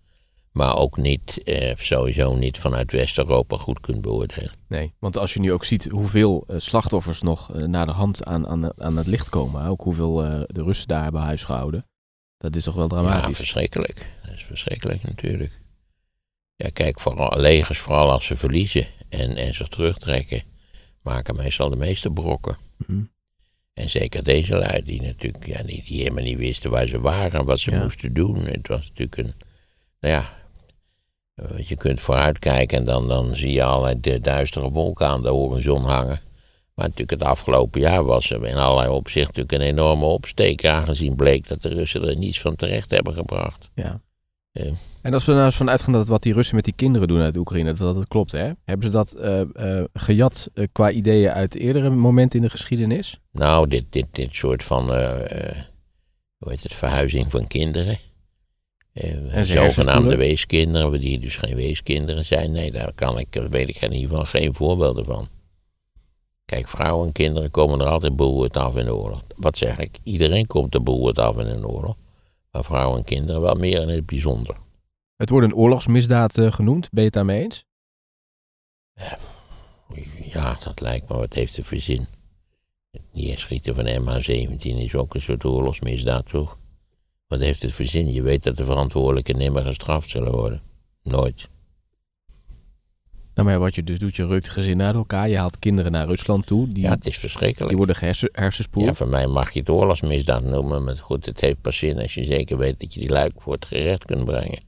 Maar 0.53 0.77
ook 0.77 0.97
niet, 0.97 1.43
eh, 1.43 1.77
sowieso 1.77 2.35
niet 2.35 2.59
vanuit 2.59 2.93
West-Europa 2.93 3.57
goed 3.57 3.81
kunt 3.81 4.01
beoordelen. 4.01 4.53
Nee, 4.69 4.93
want 4.99 5.17
als 5.17 5.35
je 5.35 5.41
nu 5.41 5.53
ook 5.53 5.65
ziet 5.65 5.85
hoeveel 5.85 6.45
eh, 6.49 6.57
slachtoffers 6.59 7.23
nog 7.23 7.55
eh, 7.55 7.65
naar 7.65 7.87
de 7.87 7.93
hand 7.93 8.25
aan, 8.25 8.47
aan, 8.47 8.81
aan 8.81 8.97
het 8.97 9.07
licht 9.07 9.29
komen. 9.29 9.67
Ook 9.67 9.81
hoeveel 9.83 10.15
de 10.47 10.63
Russen 10.63 10.89
daar 10.89 11.03
hebben 11.03 11.21
huisgehouden. 11.21 11.87
Dat 12.39 12.57
is 12.57 12.65
toch 12.65 12.75
wel 12.75 12.83
Ja, 12.83 12.89
dramatisch. 12.89 13.37
verschrikkelijk. 13.37 14.07
Dat 14.25 14.35
is 14.35 14.45
verschrikkelijk 14.45 15.03
natuurlijk. 15.03 15.61
Ja, 16.57 16.69
kijk, 16.73 17.01
vooral, 17.01 17.41
legers, 17.41 17.79
vooral 17.79 18.11
als 18.11 18.27
ze 18.27 18.37
verliezen 18.37 18.87
en, 19.09 19.37
en 19.37 19.55
zich 19.55 19.69
terugtrekken, 19.69 20.43
maken 21.03 21.37
meestal 21.37 21.69
de 21.71 21.77
meeste 21.77 22.11
brokken. 22.11 22.57
Mhm. 22.87 23.03
En 23.73 23.91
zeker 23.91 24.25
deze 24.25 24.57
lui, 24.57 24.83
die 24.83 25.03
natuurlijk 25.03 25.47
ja, 25.47 25.63
die, 25.63 25.83
die 25.87 25.99
helemaal 25.99 26.25
niet 26.25 26.39
wisten 26.39 26.71
waar 26.71 26.87
ze 26.87 27.01
waren 27.01 27.41
en 27.41 27.47
wat 27.47 27.59
ze 27.59 27.71
Ja. 27.71 27.83
moesten 27.83 28.15
doen. 28.15 28.45
Het 28.45 28.69
was 28.69 28.89
natuurlijk 28.89 29.17
een, 29.17 29.35
nou 30.01 30.15
ja, 30.15 30.37
eh, 31.35 31.69
je 31.69 31.77
kunt 31.77 32.01
vooruitkijken 32.01 32.79
en 32.79 32.85
dan, 32.85 33.09
dan 33.09 33.35
zie 33.35 33.53
je 33.53 33.65
allerlei 33.65 34.01
de 34.01 34.21
duistere 34.21 34.71
wolken 34.71 35.07
aan 35.07 35.23
de 35.23 35.29
horizon 35.29 35.83
hangen. 35.83 36.21
Maar 36.75 36.89
natuurlijk 36.89 37.21
het 37.21 37.29
afgelopen 37.31 37.81
jaar 37.81 38.05
was 38.05 38.31
er 38.31 38.47
in 38.47 38.57
allerlei 38.57 38.89
opzichten 38.89 39.43
natuurlijk 39.43 39.53
een 39.63 39.79
enorme 39.79 40.05
opsteek, 40.05 40.65
aangezien 40.67 41.17
bleek 41.17 41.49
dat 41.49 41.63
de 41.63 41.69
Russen 41.69 42.09
er 42.09 42.17
niets 42.17 42.41
van 42.41 42.57
terecht 42.57 42.91
hebben 42.91 43.15
gebracht. 43.15 43.71
Ja. 43.75 44.01
En 45.03 45.15
als 45.15 45.25
we 45.25 45.33
nou 45.33 45.45
eens 45.45 45.57
van 45.57 45.71
uitgaan 45.71 45.93
dat 45.93 46.09
wat 46.09 46.23
die 46.23 46.33
Russen 46.33 46.55
met 46.55 46.65
die 46.65 46.75
kinderen 46.75 47.09
doen 47.09 47.21
uit 47.21 47.37
Oekraïne, 47.37 47.73
dat 47.73 47.95
dat 47.95 48.09
klopt, 48.09 48.33
hè? 48.33 48.51
Hebben 48.65 48.87
ze 48.87 48.91
dat 48.91 49.13
eh, 49.13 49.41
eh, 49.41 49.85
gejat 49.93 50.51
eh, 50.55 50.67
qua 50.73 50.91
ideeën 50.91 51.31
uit 51.31 51.55
eerdere 51.55 51.91
momenten 51.91 52.39
in 52.39 52.45
de 52.45 52.51
geschiedenis? 52.51 53.21
Nou, 53.33 53.69
dit, 53.69 53.85
dit, 53.91 54.07
dit 54.11 54.35
soort 54.35 54.63
van, 54.63 54.87
hoe 56.39 56.51
heet 56.51 56.63
het, 56.63 56.75
verhuizing 56.75 57.31
van 57.31 57.47
kinderen. 57.47 57.99
En 58.93 59.47
zogenaamde 59.47 60.17
weeskinderen, 60.17 61.01
die 61.01 61.19
dus 61.19 61.37
geen 61.37 61.57
weeskinderen 61.57 62.25
zijn. 62.25 62.53
Nee, 62.53 62.71
daar 62.71 62.93
kan 62.95 63.19
ik, 63.19 63.33
daar 63.33 63.49
weet 63.49 63.69
ik 63.69 63.77
in 63.77 63.93
ieder 63.93 64.09
geval 64.09 64.25
geen 64.25 64.55
voorbeelden 64.55 65.05
van. 65.05 65.29
Kijk, 66.45 66.69
vrouwen 66.69 67.07
en 67.07 67.13
kinderen 67.13 67.51
komen 67.51 67.81
er 67.81 67.87
altijd 67.87 68.17
beroerd 68.17 68.57
af 68.57 68.77
in 68.77 68.85
de 68.85 68.95
oorlog. 68.95 69.23
Wat 69.37 69.57
zeg 69.57 69.79
ik? 69.79 69.99
Iedereen 70.03 70.47
komt 70.47 70.75
er 70.75 70.83
beroerd 70.83 71.19
af 71.19 71.39
in 71.39 71.47
een 71.47 71.67
oorlog. 71.67 71.97
Maar 72.51 72.65
vrouwen 72.65 72.99
en 72.99 73.05
kinderen 73.05 73.41
wel 73.41 73.55
meer 73.55 73.83
in 73.83 73.89
het 73.89 74.07
bijzonder. 74.07 74.57
Het 75.17 75.29
wordt 75.29 75.47
een 75.47 75.55
oorlogsmisdaad 75.55 76.39
eh, 76.39 76.53
genoemd. 76.53 76.91
Ben 76.91 76.99
je 76.99 77.05
het 77.05 77.15
daarmee 77.15 77.43
eens? 77.43 77.65
Ja, 80.23 80.59
dat 80.65 80.81
lijkt 80.81 81.09
me, 81.09 81.17
wat 81.17 81.35
heeft 81.35 81.57
er 81.57 81.65
voor 81.65 81.79
zin? 81.79 82.07
Het 82.91 83.03
neerschieten 83.13 83.75
van 83.75 83.87
MH17 83.87 84.59
is 84.61 84.95
ook 84.95 85.15
een 85.15 85.21
soort 85.21 85.45
oorlogsmisdaad, 85.45 86.27
toch? 86.27 86.59
Wat 87.27 87.41
heeft 87.41 87.63
het 87.63 87.73
voor 87.73 87.85
zin? 87.85 88.13
Je 88.13 88.23
weet 88.23 88.43
dat 88.43 88.57
de 88.57 88.65
verantwoordelijken 88.65 89.37
nimmer 89.37 89.65
gestraft 89.65 90.09
zullen 90.09 90.33
worden. 90.33 90.63
Nooit. 91.03 91.49
Nou, 93.41 93.53
maar 93.53 93.61
wat 93.61 93.75
je 93.75 93.83
dus 93.83 93.99
doet, 93.99 94.17
je 94.17 94.27
rukt 94.27 94.49
gezinnen 94.49 94.87
uit 94.87 94.95
elkaar. 94.95 95.29
Je 95.29 95.37
haalt 95.37 95.59
kinderen 95.59 95.93
naar 95.93 96.07
Rusland 96.07 96.47
toe. 96.47 96.69
Die, 96.69 96.83
Ja, 96.83 96.91
het 96.91 97.07
is 97.07 97.19
verschrikkelijk. 97.19 97.69
die 97.69 97.77
worden 97.77 97.97
gehersen, 97.97 98.29
hersenspoeld. 98.33 98.87
Ja, 98.87 98.95
voor 98.95 99.09
mij 99.09 99.27
mag 99.27 99.51
je 99.51 99.59
het 99.61 99.69
oorlogsmisdaad 99.69 100.45
noemen, 100.45 100.85
maar 100.85 100.97
goed, 100.97 101.27
het 101.27 101.41
heeft 101.41 101.61
pas 101.61 101.77
zin 101.77 101.99
als 101.99 102.15
je 102.15 102.25
zeker 102.25 102.59
weet 102.59 102.81
dat 102.81 102.95
je 102.95 103.01
die 103.01 103.11
luik 103.11 103.33
voor 103.37 103.53
het 103.53 103.65
gerecht 103.65 104.05
kunt 104.05 104.25
brengen. 104.25 104.65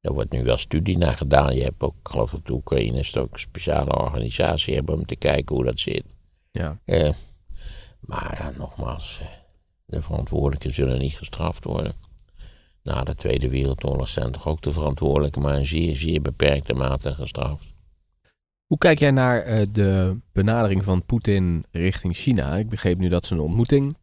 Er 0.00 0.12
wordt 0.12 0.32
nu 0.32 0.44
wel 0.44 0.56
studie 0.56 0.98
naar 0.98 1.16
gedaan. 1.16 1.54
Je 1.54 1.62
hebt 1.62 1.82
ook, 1.82 1.94
ik 2.00 2.08
geloof 2.08 2.30
dat 2.30 2.46
de 2.46 2.52
Oekraïners 2.52 3.16
ook 3.16 3.32
een 3.32 3.38
speciale 3.38 3.96
organisatie 3.96 4.74
hebben 4.74 4.94
om 4.94 5.06
te 5.06 5.16
kijken 5.16 5.54
hoe 5.54 5.64
dat 5.64 5.80
zit. 5.80 6.04
Ja. 6.50 6.78
Eh, 6.84 7.10
maar 8.00 8.38
ja, 8.38 8.52
nogmaals, 8.58 9.18
eh, 9.20 9.26
de 9.84 10.02
verantwoordelijken 10.02 10.74
zullen 10.74 10.98
niet 10.98 11.16
gestraft 11.16 11.64
worden. 11.64 11.92
Na 12.82 13.04
de 13.04 13.14
Tweede 13.14 13.48
Wereldoorlog 13.48 14.08
zijn 14.08 14.32
toch 14.32 14.46
ook 14.46 14.62
de 14.62 14.72
verantwoordelijken 14.72 15.42
maar 15.42 15.58
in 15.58 15.66
zeer, 15.66 15.96
zeer 15.96 16.20
beperkte 16.22 16.74
mate 16.74 17.14
gestraft. 17.14 17.71
Hoe 18.72 18.80
kijk 18.80 18.98
jij 18.98 19.10
naar 19.10 19.46
uh, 19.46 19.62
de 19.70 20.16
benadering 20.32 20.84
van 20.84 21.04
Poetin 21.04 21.64
richting 21.70 22.16
China? 22.16 22.56
Ik 22.56 22.68
begreep 22.68 22.98
nu 22.98 23.08
dat 23.08 23.26
ze 23.26 23.34
een 23.34 23.40
ontmoeting 23.40 23.96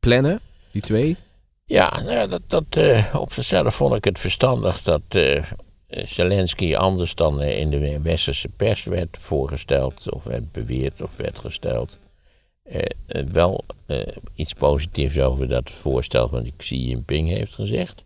plannen, 0.00 0.40
die 0.70 0.82
twee. 0.82 1.16
Ja, 1.64 1.90
nou 1.90 2.10
ja 2.10 2.26
dat, 2.26 2.42
dat, 2.46 2.64
uh, 2.78 3.14
op 3.18 3.32
zichzelf 3.32 3.74
vond 3.74 3.94
ik 3.94 4.04
het 4.04 4.18
verstandig 4.18 4.82
dat 4.82 5.02
uh, 5.16 5.42
Zelensky 5.86 6.74
anders 6.74 7.14
dan 7.14 7.42
in 7.42 7.70
de 7.70 8.00
westerse 8.00 8.48
pers 8.48 8.84
werd 8.84 9.16
voorgesteld, 9.18 10.12
of 10.12 10.24
werd 10.24 10.52
beweerd 10.52 11.02
of 11.02 11.16
werd 11.16 11.38
gesteld. 11.38 11.98
wel 13.32 13.64
iets 14.34 14.52
positiefs 14.52 15.20
over 15.20 15.48
dat 15.48 15.70
voorstel 15.70 16.28
van 16.28 16.52
Xi 16.56 16.88
Jinping 16.88 17.28
heeft 17.28 17.54
gezegd. 17.54 18.04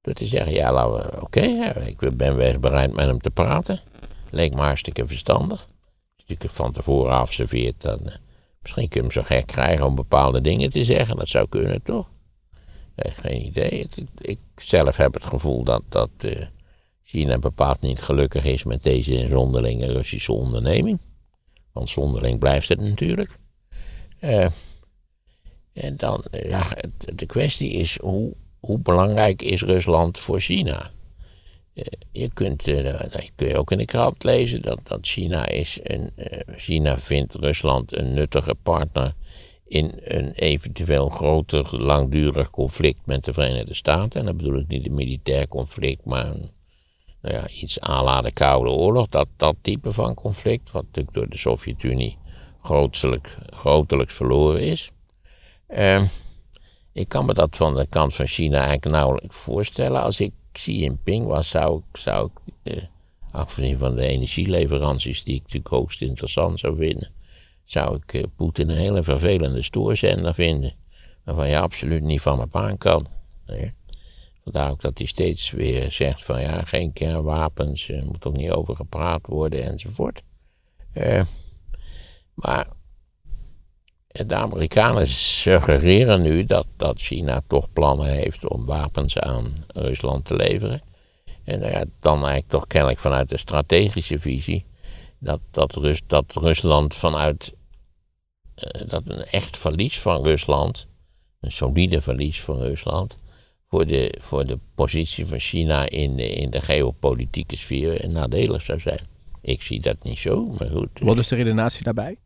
Door 0.00 0.14
te 0.14 0.26
zeggen, 0.26 0.52
ja, 0.52 0.86
oké, 1.20 1.40
ik 1.84 2.16
ben 2.16 2.36
weer 2.36 2.60
bereid 2.60 2.92
met 2.92 3.06
hem 3.06 3.18
te 3.18 3.30
praten. 3.30 3.80
Leek 4.30 4.54
me 4.54 4.60
hartstikke 4.60 5.06
verstandig. 5.06 5.66
Als 6.16 6.38
je 6.38 6.48
van 6.48 6.72
tevoren 6.72 7.12
afserveert, 7.12 7.82
dan 7.82 7.98
uh, 8.02 8.14
misschien 8.62 8.88
kun 8.88 9.00
je 9.00 9.06
hem 9.06 9.10
zo 9.10 9.22
gek 9.22 9.46
krijgen 9.46 9.86
om 9.86 9.94
bepaalde 9.94 10.40
dingen 10.40 10.70
te 10.70 10.84
zeggen. 10.84 11.16
Dat 11.16 11.28
zou 11.28 11.48
kunnen, 11.48 11.82
toch? 11.82 12.08
Nee, 12.96 13.14
geen 13.14 13.46
idee. 13.46 13.86
ik 14.18 14.38
zelf 14.56 14.96
heb 14.96 15.14
het 15.14 15.24
gevoel 15.24 15.64
dat, 15.64 15.82
dat 15.88 16.10
uh, 16.24 16.46
China 17.02 17.38
bepaald 17.38 17.80
niet 17.80 18.02
gelukkig 18.02 18.44
is 18.44 18.64
met 18.64 18.82
deze 18.82 19.28
zonderlinge 19.28 19.92
Russische 19.92 20.32
onderneming. 20.32 20.98
Want 21.72 21.90
zonderling 21.90 22.38
blijft 22.38 22.68
het 22.68 22.80
natuurlijk. 22.80 23.36
Uh, 24.20 24.46
en 25.72 25.96
dan, 25.96 26.24
ja, 26.30 26.66
de 27.14 27.26
kwestie 27.26 27.72
is 27.72 27.98
hoe, 28.00 28.34
hoe 28.60 28.78
belangrijk 28.78 29.42
is 29.42 29.62
Rusland 29.62 30.18
voor 30.18 30.40
China? 30.40 30.90
Eh, 31.76 31.84
je 32.12 32.30
kunt, 32.32 32.66
uh, 32.66 33.00
dat 33.38 33.54
ook 33.54 33.70
in 33.70 33.78
de 33.78 33.84
krant 33.84 34.24
lezen, 34.24 34.62
dat, 34.62 34.80
dat 34.82 34.98
China 35.06 35.46
is 35.48 35.80
uh, 35.90 36.06
China 36.56 36.98
vindt 36.98 37.34
Rusland 37.34 37.96
een 37.96 38.14
nuttige 38.14 38.54
partner 38.62 39.14
in 39.66 40.00
een 40.04 40.32
eventueel 40.32 41.08
groter, 41.08 41.76
langdurig 41.82 42.50
conflict 42.50 43.00
met 43.04 43.24
de 43.24 43.32
Verenigde 43.32 43.74
Staten. 43.74 44.20
En 44.20 44.26
dat 44.26 44.36
bedoel 44.36 44.58
ik 44.58 44.68
niet 44.68 44.86
een 44.86 44.94
militair 44.94 45.48
conflict, 45.48 46.04
maar 46.04 46.26
nou 47.22 47.34
ja, 47.34 47.48
iets 47.48 47.74
de 47.74 48.30
Koude 48.32 48.70
Oorlog. 48.70 49.08
Dat, 49.08 49.28
dat 49.36 49.56
type 49.60 49.92
van 49.92 50.14
conflict, 50.14 50.70
wat 50.70 50.84
natuurlijk 50.84 51.14
door 51.14 51.28
de 51.28 51.38
Sovjet-Unie 51.38 52.18
grotelijks 53.50 54.14
verloren 54.14 54.60
is. 54.60 54.90
Ehm, 55.66 56.04
ik 56.92 57.08
kan 57.08 57.26
me 57.26 57.34
dat 57.34 57.56
van 57.56 57.74
de 57.74 57.86
kant 57.86 58.14
van 58.14 58.26
China 58.26 58.56
eigenlijk 58.56 58.96
nauwelijks 58.96 59.36
voorstellen. 59.36 60.02
Als 60.02 60.20
ik 60.20 60.32
Xi 60.56 60.78
Jinping 60.78 61.26
was, 61.26 61.48
zou 61.48 61.78
ik, 61.78 61.96
zou 61.96 62.30
ik 62.30 62.72
eh, 62.72 62.82
afgezien 63.30 63.78
van 63.78 63.94
de 63.94 64.06
energieleveranties, 64.06 65.24
die 65.24 65.34
ik 65.34 65.42
natuurlijk 65.42 65.74
hoogst 65.74 66.02
interessant 66.02 66.58
zou 66.58 66.76
vinden, 66.76 67.10
zou 67.64 67.96
ik 67.96 68.14
eh, 68.14 68.22
Poetin 68.36 68.68
een 68.68 68.76
hele 68.76 69.02
vervelende 69.02 69.62
stoorzender 69.62 70.34
vinden. 70.34 70.72
Waarvan 71.24 71.48
je 71.48 71.58
absoluut 71.58 72.02
niet 72.02 72.20
van 72.20 72.40
op 72.40 72.56
aan 72.56 72.78
kan. 72.78 73.06
Nee. 73.46 73.74
Vandaar 74.42 74.70
ook 74.70 74.80
dat 74.80 74.98
hij 74.98 75.06
steeds 75.06 75.50
weer 75.50 75.92
zegt 75.92 76.24
van 76.24 76.40
ja, 76.40 76.64
geen 76.64 76.92
kernwapens, 76.92 77.88
er 77.88 78.06
moet 78.06 78.26
ook 78.26 78.36
niet 78.36 78.50
over 78.50 78.76
gepraat 78.76 79.26
worden 79.26 79.62
enzovoort. 79.62 80.22
Uh, 80.94 81.22
maar 82.34 82.66
de 84.26 84.34
Amerikanen 84.34 85.06
suggereren 85.06 86.22
nu 86.22 86.44
dat, 86.44 86.66
dat 86.76 87.00
China 87.00 87.40
toch 87.46 87.72
plannen 87.72 88.06
heeft 88.06 88.48
om 88.48 88.64
wapens 88.64 89.18
aan 89.18 89.54
Rusland 89.66 90.24
te 90.24 90.36
leveren. 90.36 90.82
En 91.44 91.60
ja, 91.60 91.84
dan 92.00 92.16
eigenlijk 92.16 92.48
toch 92.48 92.66
kennelijk 92.66 92.98
vanuit 92.98 93.28
de 93.28 93.38
strategische 93.38 94.20
visie 94.20 94.64
dat, 95.18 95.40
dat, 95.50 95.74
Rus, 95.74 96.02
dat 96.06 96.34
Rusland 96.34 96.94
vanuit 96.94 97.52
uh, 98.56 98.88
dat 98.88 99.02
een 99.06 99.24
echt 99.24 99.56
verlies 99.56 100.00
van 100.00 100.22
Rusland, 100.22 100.86
een 101.40 101.52
solide 101.52 102.00
verlies 102.00 102.40
van 102.40 102.58
Rusland, 102.58 103.18
voor 103.68 103.86
de, 103.86 104.14
voor 104.20 104.46
de 104.46 104.58
positie 104.74 105.26
van 105.26 105.38
China 105.38 105.88
in 105.88 106.16
de, 106.16 106.28
in 106.28 106.50
de 106.50 106.60
geopolitieke 106.60 107.56
sfeer 107.56 108.10
nadelig 108.10 108.62
zou 108.62 108.80
zijn. 108.80 109.00
Ik 109.40 109.62
zie 109.62 109.80
dat 109.80 110.02
niet 110.02 110.18
zo, 110.18 110.44
maar 110.46 110.70
goed. 110.70 110.90
Wat 111.00 111.18
is 111.18 111.28
de 111.28 111.36
redenatie 111.36 111.84
daarbij? 111.84 112.18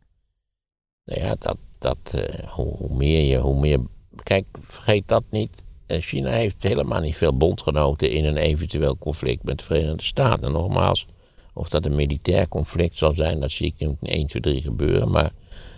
Nou 1.05 1.21
ja, 1.21 1.35
dat, 1.39 1.57
dat 1.81 1.97
uh, 2.15 2.21
hoe, 2.47 2.87
meer 2.89 3.23
je, 3.23 3.37
hoe 3.37 3.59
meer. 3.59 3.79
Kijk, 4.23 4.45
vergeet 4.59 5.07
dat 5.07 5.23
niet. 5.29 5.49
Eh, 5.85 6.01
China 6.01 6.29
heeft 6.29 6.63
helemaal 6.63 7.01
niet 7.01 7.15
veel 7.15 7.37
bondgenoten 7.37 8.09
in 8.09 8.25
een 8.25 8.37
eventueel 8.37 8.97
conflict 8.97 9.43
met 9.43 9.57
de 9.57 9.63
Verenigde 9.63 10.03
Staten. 10.03 10.51
Nogmaals, 10.51 11.05
of 11.53 11.69
dat 11.69 11.85
een 11.85 11.95
militair 11.95 12.47
conflict 12.47 12.97
zal 12.97 13.13
zijn, 13.13 13.39
dat 13.39 13.51
zie 13.51 13.73
ik 13.75 13.87
niet 13.87 13.97
1, 14.01 14.27
2, 14.27 14.41
3 14.41 14.61
gebeuren. 14.61 15.11
Maar 15.11 15.31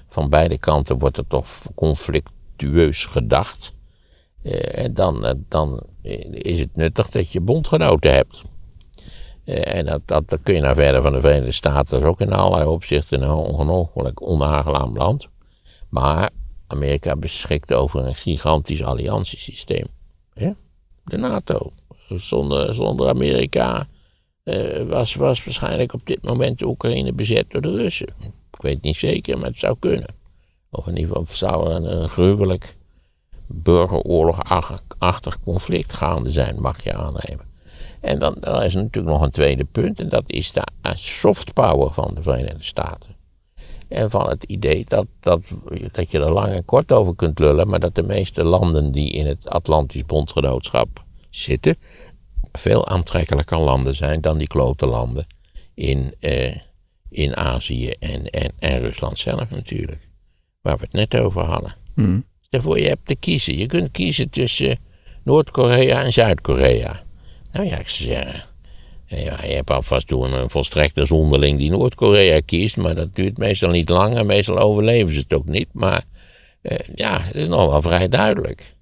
van 0.07 0.29
beide 0.29 0.57
kanten 0.57 0.97
wordt 0.97 1.17
er 1.17 1.27
toch 1.27 1.47
conflictueus 1.75 3.05
gedacht. 3.05 3.73
Uh, 4.43 4.77
en 4.77 4.93
dan, 4.93 5.43
dan 5.49 5.83
is 6.31 6.59
het 6.59 6.75
nuttig 6.75 7.09
dat 7.09 7.31
je 7.31 7.41
bondgenoten 7.41 8.13
hebt. 8.13 8.41
En 9.45 9.85
dat, 9.85 10.01
dat, 10.05 10.29
dat, 10.29 10.39
kun 10.43 10.55
je 10.55 10.61
naar 10.61 10.75
verder 10.75 11.01
van 11.01 11.11
de 11.11 11.21
Verenigde 11.21 11.51
Staten. 11.51 11.91
Dat 11.91 12.01
is 12.01 12.07
ook 12.07 12.21
in 12.21 12.33
allerlei 12.33 12.69
opzichten 12.69 13.21
een 13.21 13.31
ongelooflijk 13.31 14.21
onaangenaam 14.21 14.97
land. 14.97 15.27
Maar 15.93 16.29
Amerika 16.67 17.15
beschikt 17.15 17.73
over 17.73 18.07
een 18.07 18.15
gigantisch 18.15 18.83
alliantiesysteem. 18.83 19.85
De 21.03 21.17
NATO. 21.17 21.73
Zonder, 22.07 23.09
Amerika 23.09 23.87
uh, 24.43 24.83
was, 24.89 25.15
was 25.15 25.43
waarschijnlijk 25.43 25.93
op 25.93 26.01
dit 26.03 26.23
moment 26.23 26.59
de 26.59 26.65
Oekraïne 26.65 27.13
bezet 27.13 27.49
door 27.49 27.61
de 27.61 27.75
Russen. 27.75 28.07
Ik 28.51 28.61
weet 28.61 28.81
niet 28.81 28.95
zeker, 28.95 29.37
maar 29.37 29.49
het 29.49 29.59
zou 29.59 29.75
kunnen. 29.79 30.15
Of 30.69 30.87
in 30.87 30.97
ieder 30.97 31.15
geval 31.15 31.35
zou 31.35 31.69
er 31.69 31.75
een, 31.75 32.01
een 32.01 32.09
gruwelijk 32.09 32.77
burgeroorlogachtig 33.47 35.39
conflict 35.43 35.93
gaande 35.93 36.31
zijn, 36.31 36.61
mag 36.61 36.83
je 36.83 36.93
aannemen. 36.93 37.45
En 37.99 38.19
dan, 38.19 38.37
dan 38.39 38.61
is 38.61 38.75
er 38.75 38.81
natuurlijk 38.81 39.13
nog 39.13 39.21
een 39.21 39.31
tweede 39.31 39.65
punt, 39.65 39.99
en 39.99 40.09
dat 40.09 40.31
is 40.31 40.51
de 40.51 40.63
soft 40.93 41.53
power 41.53 41.93
van 41.93 42.15
de 42.15 42.21
Verenigde 42.21 42.63
Staten. 42.63 43.12
En 43.93 44.09
van 44.09 44.29
het 44.29 44.43
idee 44.43 44.85
dat, 44.87 45.07
dat, 45.19 45.53
dat 45.91 46.11
je 46.11 46.19
er 46.19 46.31
lang 46.31 46.53
en 46.53 46.65
kort 46.65 46.91
over 46.91 47.15
kunt 47.15 47.39
lullen, 47.39 47.67
maar 47.67 47.79
dat 47.79 47.95
de 47.95 48.03
meeste 48.03 48.43
landen 48.43 48.91
die 48.91 49.09
in 49.09 49.25
het 49.25 49.49
Atlantisch 49.49 50.05
Bondgenootschap 50.05 51.03
zitten, 51.29 51.75
veel 52.51 52.87
aantrekkelijker 52.87 53.57
landen 53.59 53.95
zijn 53.95 54.21
dan 54.21 54.37
die 54.37 54.47
klote 54.47 54.85
landen 54.85 55.27
in, 55.73 56.15
eh, 56.19 56.55
in 57.09 57.37
Azië 57.37 57.89
en, 57.89 58.29
en, 58.29 58.51
en 58.59 58.79
Rusland 58.79 59.19
zelf 59.19 59.49
natuurlijk. 59.49 60.09
Waar 60.61 60.77
we 60.77 60.83
het 60.83 61.11
net 61.11 61.21
over 61.21 61.41
hadden. 61.41 61.75
Mm. 61.95 62.25
Daarvoor 62.49 62.79
je 62.79 62.87
hebt 62.87 63.05
te 63.05 63.15
kiezen. 63.15 63.57
Je 63.57 63.65
kunt 63.65 63.91
kiezen 63.91 64.29
tussen 64.29 64.77
Noord-Korea 65.23 66.03
en 66.03 66.13
Zuid-Korea. 66.13 67.03
Nou 67.51 67.65
ja, 67.65 67.77
ik 67.77 67.89
zou 67.89 68.09
zeggen, 68.09 68.43
ja, 69.15 69.45
je 69.45 69.53
hebt 69.53 69.69
alvast 69.69 70.07
toen 70.07 70.33
een 70.33 70.49
volstrekte 70.49 71.05
zonderling 71.05 71.57
die 71.57 71.71
Noord-Korea 71.71 72.39
kiest, 72.45 72.77
maar 72.77 72.95
dat 72.95 73.15
duurt 73.15 73.37
meestal 73.37 73.69
niet 73.69 73.89
lang 73.89 74.17
en 74.17 74.25
meestal 74.25 74.59
overleven 74.59 75.13
ze 75.13 75.19
het 75.19 75.33
ook 75.33 75.47
niet. 75.47 75.67
Maar 75.71 76.03
eh, 76.61 76.77
ja, 76.95 77.21
het 77.21 77.35
is 77.35 77.47
nog 77.47 77.69
wel 77.69 77.81
vrij 77.81 78.07
duidelijk. 78.07 78.75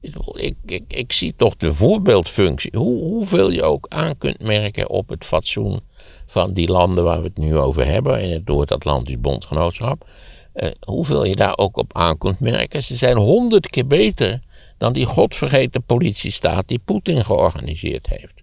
Ik, 0.00 0.54
ik, 0.66 0.84
ik 0.88 1.12
zie 1.12 1.34
toch 1.36 1.56
de 1.56 1.72
voorbeeldfunctie, 1.74 2.70
hoe, 2.76 3.02
hoeveel 3.02 3.50
je 3.50 3.62
ook 3.62 3.86
aan 3.88 4.18
kunt 4.18 4.40
merken 4.40 4.90
op 4.90 5.08
het 5.08 5.24
fatsoen 5.24 5.80
van 6.26 6.52
die 6.52 6.68
landen 6.68 7.04
waar 7.04 7.18
we 7.18 7.26
het 7.26 7.38
nu 7.38 7.56
over 7.56 7.86
hebben, 7.86 8.22
in 8.22 8.30
het 8.30 8.46
Noord-Atlantisch 8.46 9.20
Bondgenootschap. 9.20 10.08
Eh, 10.52 10.70
hoeveel 10.80 11.24
je 11.24 11.36
daar 11.36 11.58
ook 11.58 11.76
op 11.76 11.96
aan 11.96 12.18
kunt 12.18 12.40
merken. 12.40 12.82
Ze 12.82 12.96
zijn 12.96 13.16
honderd 13.16 13.70
keer 13.70 13.86
beter 13.86 14.40
dan 14.78 14.92
die 14.92 15.04
godvergeten 15.04 15.82
politiestaat 15.82 16.68
die 16.68 16.80
Poetin 16.84 17.24
georganiseerd 17.24 18.06
heeft. 18.06 18.35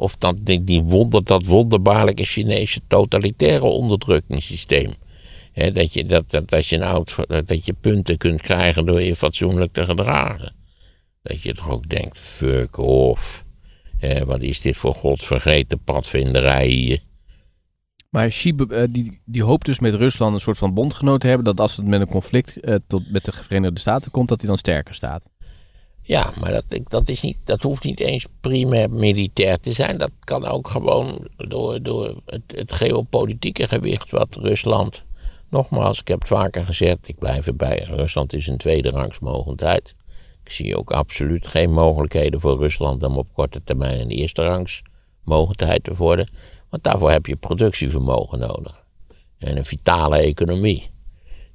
Of 0.00 0.16
dat, 0.16 0.36
die, 0.62 0.82
wonder, 0.82 1.24
dat 1.24 1.46
wonderbaarlijke 1.46 2.24
Chinese 2.24 2.80
totalitaire 2.86 3.64
onderdrukkingssysteem. 3.64 4.94
dat, 5.72 5.92
je, 5.92 6.04
dat, 6.04 6.30
dat, 6.30 6.52
als 6.52 6.68
je 6.68 7.04
dat 7.46 7.64
je 7.64 7.72
punten 7.80 8.16
kunt 8.16 8.40
krijgen 8.40 8.86
door 8.86 9.02
je 9.02 9.16
fatsoenlijk 9.16 9.72
te 9.72 9.84
gedragen. 9.84 10.54
Dat 11.22 11.42
je 11.42 11.54
toch 11.54 11.70
ook 11.70 11.88
denkt, 11.88 12.18
fuck 12.18 12.76
off. 12.78 13.44
wat 14.24 14.42
is 14.42 14.60
dit 14.60 14.76
voor 14.76 14.94
godvergeten 14.94 15.82
padvinderij 15.84 16.66
hier. 16.66 17.02
Maar 18.10 18.28
Xi 18.28 18.54
eh, 18.68 18.84
die, 18.90 19.20
die 19.24 19.42
hoopt 19.42 19.66
dus 19.66 19.78
met 19.78 19.94
Rusland 19.94 20.34
een 20.34 20.40
soort 20.40 20.58
van 20.58 20.74
bondgenoot 20.74 21.20
te 21.20 21.26
hebben... 21.26 21.44
dat 21.44 21.60
als 21.60 21.76
het 21.76 21.86
met 21.86 22.00
een 22.00 22.08
conflict 22.08 22.56
uh, 22.60 22.74
tot, 22.86 23.12
met 23.12 23.24
de 23.24 23.32
Verenigde 23.32 23.80
Staten 23.80 24.10
komt... 24.10 24.28
dat 24.28 24.38
hij 24.40 24.48
dan 24.48 24.58
sterker 24.58 24.94
staat. 24.94 25.30
Ja, 26.10 26.32
maar 26.40 26.52
dat, 26.52 26.80
dat, 26.88 27.08
is 27.08 27.20
niet, 27.20 27.38
dat 27.44 27.62
hoeft 27.62 27.84
niet 27.84 28.00
eens 28.00 28.26
primair 28.40 28.90
militair 28.90 29.58
te 29.58 29.72
zijn. 29.72 29.98
Dat 29.98 30.10
kan 30.20 30.46
ook 30.46 30.68
gewoon 30.68 31.28
door, 31.36 31.82
door 31.82 32.20
het, 32.26 32.42
het 32.46 32.72
geopolitieke 32.72 33.68
gewicht 33.68 34.10
wat 34.10 34.36
Rusland. 34.36 35.04
Nogmaals, 35.50 36.00
ik 36.00 36.08
heb 36.08 36.18
het 36.18 36.28
vaker 36.28 36.64
gezegd, 36.64 37.08
ik 37.08 37.18
blijf 37.18 37.46
erbij. 37.46 37.84
Rusland 37.88 38.32
is 38.32 38.46
een 38.46 38.56
tweede 38.56 38.90
rangs 38.90 39.18
mogendheid. 39.18 39.94
Ik 40.44 40.50
zie 40.50 40.76
ook 40.76 40.90
absoluut 40.90 41.46
geen 41.46 41.72
mogelijkheden 41.72 42.40
voor 42.40 42.58
Rusland 42.58 43.02
om 43.02 43.18
op 43.18 43.28
korte 43.32 43.60
termijn 43.64 44.00
een 44.00 44.10
eerste 44.10 44.42
rangs 44.44 44.82
mogendheid 45.24 45.84
te 45.84 45.94
worden. 45.94 46.28
Want 46.68 46.82
daarvoor 46.82 47.10
heb 47.10 47.26
je 47.26 47.36
productievermogen 47.36 48.38
nodig. 48.38 48.84
En 49.38 49.56
een 49.56 49.64
vitale 49.64 50.16
economie. 50.16 50.90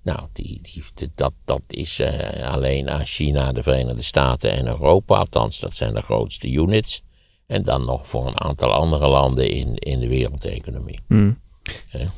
Nou, 0.06 0.20
die, 0.34 0.62
die, 0.62 0.84
dat, 1.16 1.34
dat 1.46 1.62
is 1.68 2.00
uh, 2.00 2.52
alleen 2.54 2.90
aan 2.90 3.06
China, 3.06 3.52
de 3.52 3.64
Verenigde 3.64 4.04
Staten 4.04 4.52
en 4.52 4.68
Europa, 4.68 5.16
althans, 5.16 5.60
dat 5.60 5.76
zijn 5.76 5.94
de 5.94 6.02
grootste 6.02 6.52
units. 6.52 7.04
En 7.48 7.64
dan 7.64 7.86
nog 7.86 8.08
voor 8.08 8.28
een 8.28 8.42
aantal 8.42 8.72
andere 8.72 9.08
landen 9.08 9.50
in, 9.50 9.76
in 9.76 10.00
de 10.00 10.08
wereldeconomie. 10.08 11.00
Mm. 11.08 11.40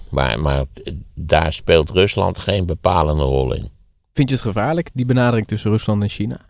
maar, 0.10 0.40
maar 0.40 0.66
daar 1.14 1.54
speelt 1.54 1.90
Rusland 1.90 2.40
geen 2.40 2.66
bepalende 2.66 3.24
rol 3.24 3.54
in. 3.54 3.70
Vind 4.14 4.30
je 4.30 4.36
het 4.36 4.44
gevaarlijk, 4.44 4.90
die 4.94 5.06
benadering 5.06 5.48
tussen 5.48 5.72
Rusland 5.72 6.04
en 6.04 6.10
China? 6.10 6.46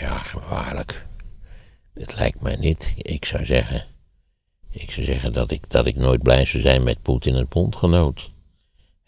Ja, 0.00 0.18
gevaarlijk. 0.18 1.06
Het 1.94 2.16
lijkt 2.16 2.40
mij 2.40 2.56
niet. 2.56 2.92
Ik 2.96 3.24
zou 3.24 3.44
zeggen. 3.44 3.84
Ik 4.70 4.90
zou 4.90 5.06
zeggen 5.06 5.32
dat 5.32 5.50
ik, 5.50 5.70
dat 5.70 5.86
ik 5.86 5.96
nooit 5.96 6.22
blij 6.22 6.44
zou 6.44 6.62
zijn 6.62 6.82
met 6.82 7.02
Poetin 7.02 7.34
het 7.34 7.48
bondgenoot. 7.48 8.34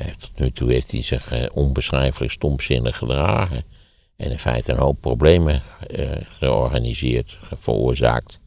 Tot 0.07 0.39
nu 0.39 0.51
toe 0.51 0.73
heeft 0.73 0.91
hij 0.91 1.03
zich 1.03 1.33
eh, 1.33 1.47
onbeschrijfelijk 1.53 2.33
stomzinnig 2.33 2.97
gedragen. 2.97 3.63
En 4.17 4.31
in 4.31 4.39
feite 4.39 4.73
een 4.73 4.79
hoop 4.79 5.01
problemen 5.01 5.63
eh, 5.91 6.11
georganiseerd, 6.39 7.39
veroorzaakt. 7.53 8.41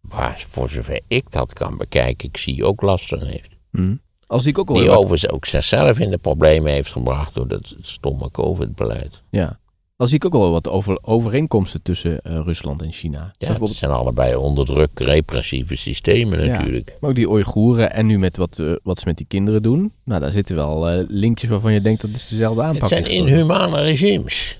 Waar, 0.00 0.44
voor 0.48 0.68
zover 0.68 1.00
ik 1.06 1.30
dat 1.30 1.52
kan 1.52 1.76
bekijken, 1.76 2.28
ik 2.28 2.36
zie 2.36 2.64
ook 2.64 2.82
last 2.82 3.08
van 3.08 3.22
heeft. 3.22 3.56
Mm. 3.70 4.00
Als 4.26 4.46
ik 4.46 4.58
ook 4.58 4.68
al 4.68 4.74
Die 4.74 4.90
overigens 4.90 5.28
ook 5.28 5.46
zichzelf 5.46 5.98
in 5.98 6.10
de 6.10 6.18
problemen 6.18 6.72
heeft 6.72 6.92
gebracht 6.92 7.34
door 7.34 7.48
dat 7.48 7.76
stomme 7.80 8.30
COVID-beleid. 8.30 9.22
Ja. 9.30 9.58
Al 9.98 10.06
zie 10.06 10.16
ik 10.16 10.24
ook 10.24 10.32
wel 10.32 10.50
wat 10.50 10.68
over, 10.68 10.98
overeenkomsten 11.02 11.82
tussen 11.82 12.20
uh, 12.26 12.40
Rusland 12.44 12.82
en 12.82 12.92
China. 12.92 13.32
Ja, 13.38 13.58
het 13.60 13.68
zijn 13.68 13.90
allebei 13.90 14.34
onder 14.34 14.64
druk 14.64 14.98
repressieve 14.98 15.76
systemen 15.76 16.46
natuurlijk. 16.46 16.88
Ja, 16.88 16.94
maar 17.00 17.10
ook 17.10 17.16
die 17.16 17.30
Oeigoeren 17.30 17.92
en 17.92 18.06
nu 18.06 18.18
met 18.18 18.36
wat, 18.36 18.58
uh, 18.58 18.76
wat 18.82 18.98
ze 18.98 19.06
met 19.06 19.16
die 19.16 19.26
kinderen 19.26 19.62
doen. 19.62 19.92
Nou, 20.04 20.20
daar 20.20 20.32
zitten 20.32 20.56
wel 20.56 20.92
uh, 20.92 21.04
linkjes 21.08 21.50
waarvan 21.50 21.72
je 21.72 21.80
denkt 21.80 22.00
dat 22.00 22.10
is 22.10 22.28
dezelfde 22.28 22.62
aanpak. 22.62 22.80
Het 22.80 22.88
zijn 22.88 23.10
inhumane 23.10 23.80
regimes. 23.80 24.58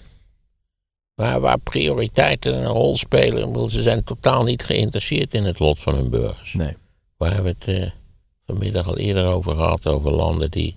Waar, 1.14 1.40
waar 1.40 1.58
prioriteiten 1.58 2.56
een 2.56 2.66
rol 2.66 2.96
spelen. 2.96 3.70
Ze 3.70 3.82
zijn 3.82 4.04
totaal 4.04 4.44
niet 4.44 4.64
geïnteresseerd 4.64 5.34
in 5.34 5.44
het 5.44 5.58
lot 5.58 5.78
van 5.78 5.94
hun 5.94 6.10
burgers. 6.10 6.54
Nee. 6.54 6.76
Waar 7.16 7.34
hebben 7.34 7.56
we 7.64 7.72
het 7.72 7.92
vanmiddag 8.46 8.86
al 8.86 8.96
eerder 8.96 9.26
over 9.26 9.54
gehad. 9.54 9.86
Over 9.86 10.10
landen 10.10 10.50
die 10.50 10.76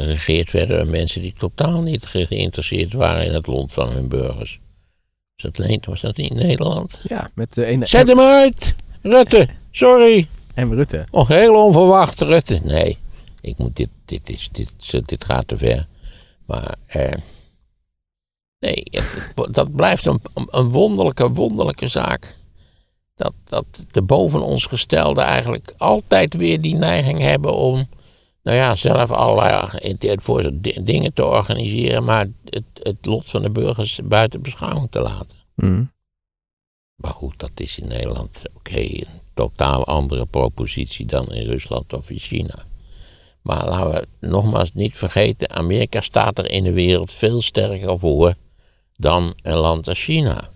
geregeerd 0.00 0.50
werden 0.50 0.76
door 0.76 0.86
mensen 0.86 1.20
die 1.20 1.34
totaal 1.38 1.80
niet 1.80 2.06
geïnteresseerd 2.06 2.92
waren 2.92 3.24
in 3.24 3.32
het 3.32 3.46
lot 3.46 3.72
van 3.72 3.88
hun 3.88 4.08
burgers. 4.08 4.60
Was 5.36 5.52
dat, 5.52 5.84
was 5.84 6.00
dat 6.00 6.18
in 6.18 6.36
Nederland? 6.36 7.00
Ja, 7.08 7.30
met 7.34 7.54
de 7.54 7.66
ene... 7.66 7.86
Zet 7.86 8.08
hem 8.08 8.20
uit! 8.20 8.74
Rutte, 9.02 9.48
sorry! 9.70 10.28
En 10.54 10.74
Rutte. 10.74 11.06
Oh, 11.10 11.28
heel 11.28 11.64
onverwacht, 11.64 12.20
Rutte. 12.20 12.60
Nee, 12.62 12.98
ik 13.40 13.58
moet 13.58 13.76
dit, 13.76 13.88
dit, 14.04 14.30
is, 14.30 14.48
dit, 14.52 15.08
dit 15.08 15.24
gaat 15.24 15.48
te 15.48 15.56
ver. 15.56 15.86
Maar, 16.46 16.74
eh, 16.86 17.12
nee, 18.58 18.84
dat 19.50 19.76
blijft 19.76 20.06
een, 20.06 20.20
een 20.50 20.68
wonderlijke, 20.68 21.30
wonderlijke 21.30 21.88
zaak. 21.88 22.36
Dat, 23.16 23.32
dat 23.44 23.64
de 23.90 24.02
boven 24.02 24.42
ons 24.42 24.66
gestelden 24.66 25.24
eigenlijk 25.24 25.72
altijd 25.76 26.34
weer 26.34 26.60
die 26.60 26.74
neiging 26.74 27.20
hebben 27.20 27.54
om 27.54 27.88
nou 28.42 28.56
ja, 28.56 28.74
zelf 28.74 29.10
allerlei 29.10 29.66
voor 30.16 30.50
dingen 30.82 31.12
te 31.12 31.26
organiseren, 31.26 32.04
maar 32.04 32.26
het, 32.44 32.64
het 32.82 33.06
lot 33.06 33.30
van 33.30 33.42
de 33.42 33.50
burgers 33.50 34.00
buiten 34.04 34.42
beschouwing 34.42 34.90
te 34.90 35.00
laten. 35.00 35.36
Mm. 35.54 35.92
Maar 36.94 37.12
goed, 37.12 37.38
dat 37.38 37.50
is 37.54 37.78
in 37.78 37.88
Nederland 37.88 38.42
oké, 38.54 38.80
een 38.80 39.20
totaal 39.34 39.86
andere 39.86 40.26
propositie 40.26 41.06
dan 41.06 41.32
in 41.32 41.46
Rusland 41.46 41.92
of 41.92 42.10
in 42.10 42.18
China. 42.18 42.64
Maar 43.42 43.68
laten 43.68 43.90
we 43.90 44.26
nogmaals 44.28 44.72
niet 44.72 44.96
vergeten, 44.96 45.50
Amerika 45.50 46.00
staat 46.00 46.38
er 46.38 46.50
in 46.50 46.64
de 46.64 46.72
wereld 46.72 47.12
veel 47.12 47.42
sterker 47.42 47.98
voor 47.98 48.34
dan 48.96 49.34
een 49.42 49.58
land 49.58 49.88
als 49.88 50.02
China. 50.02 50.51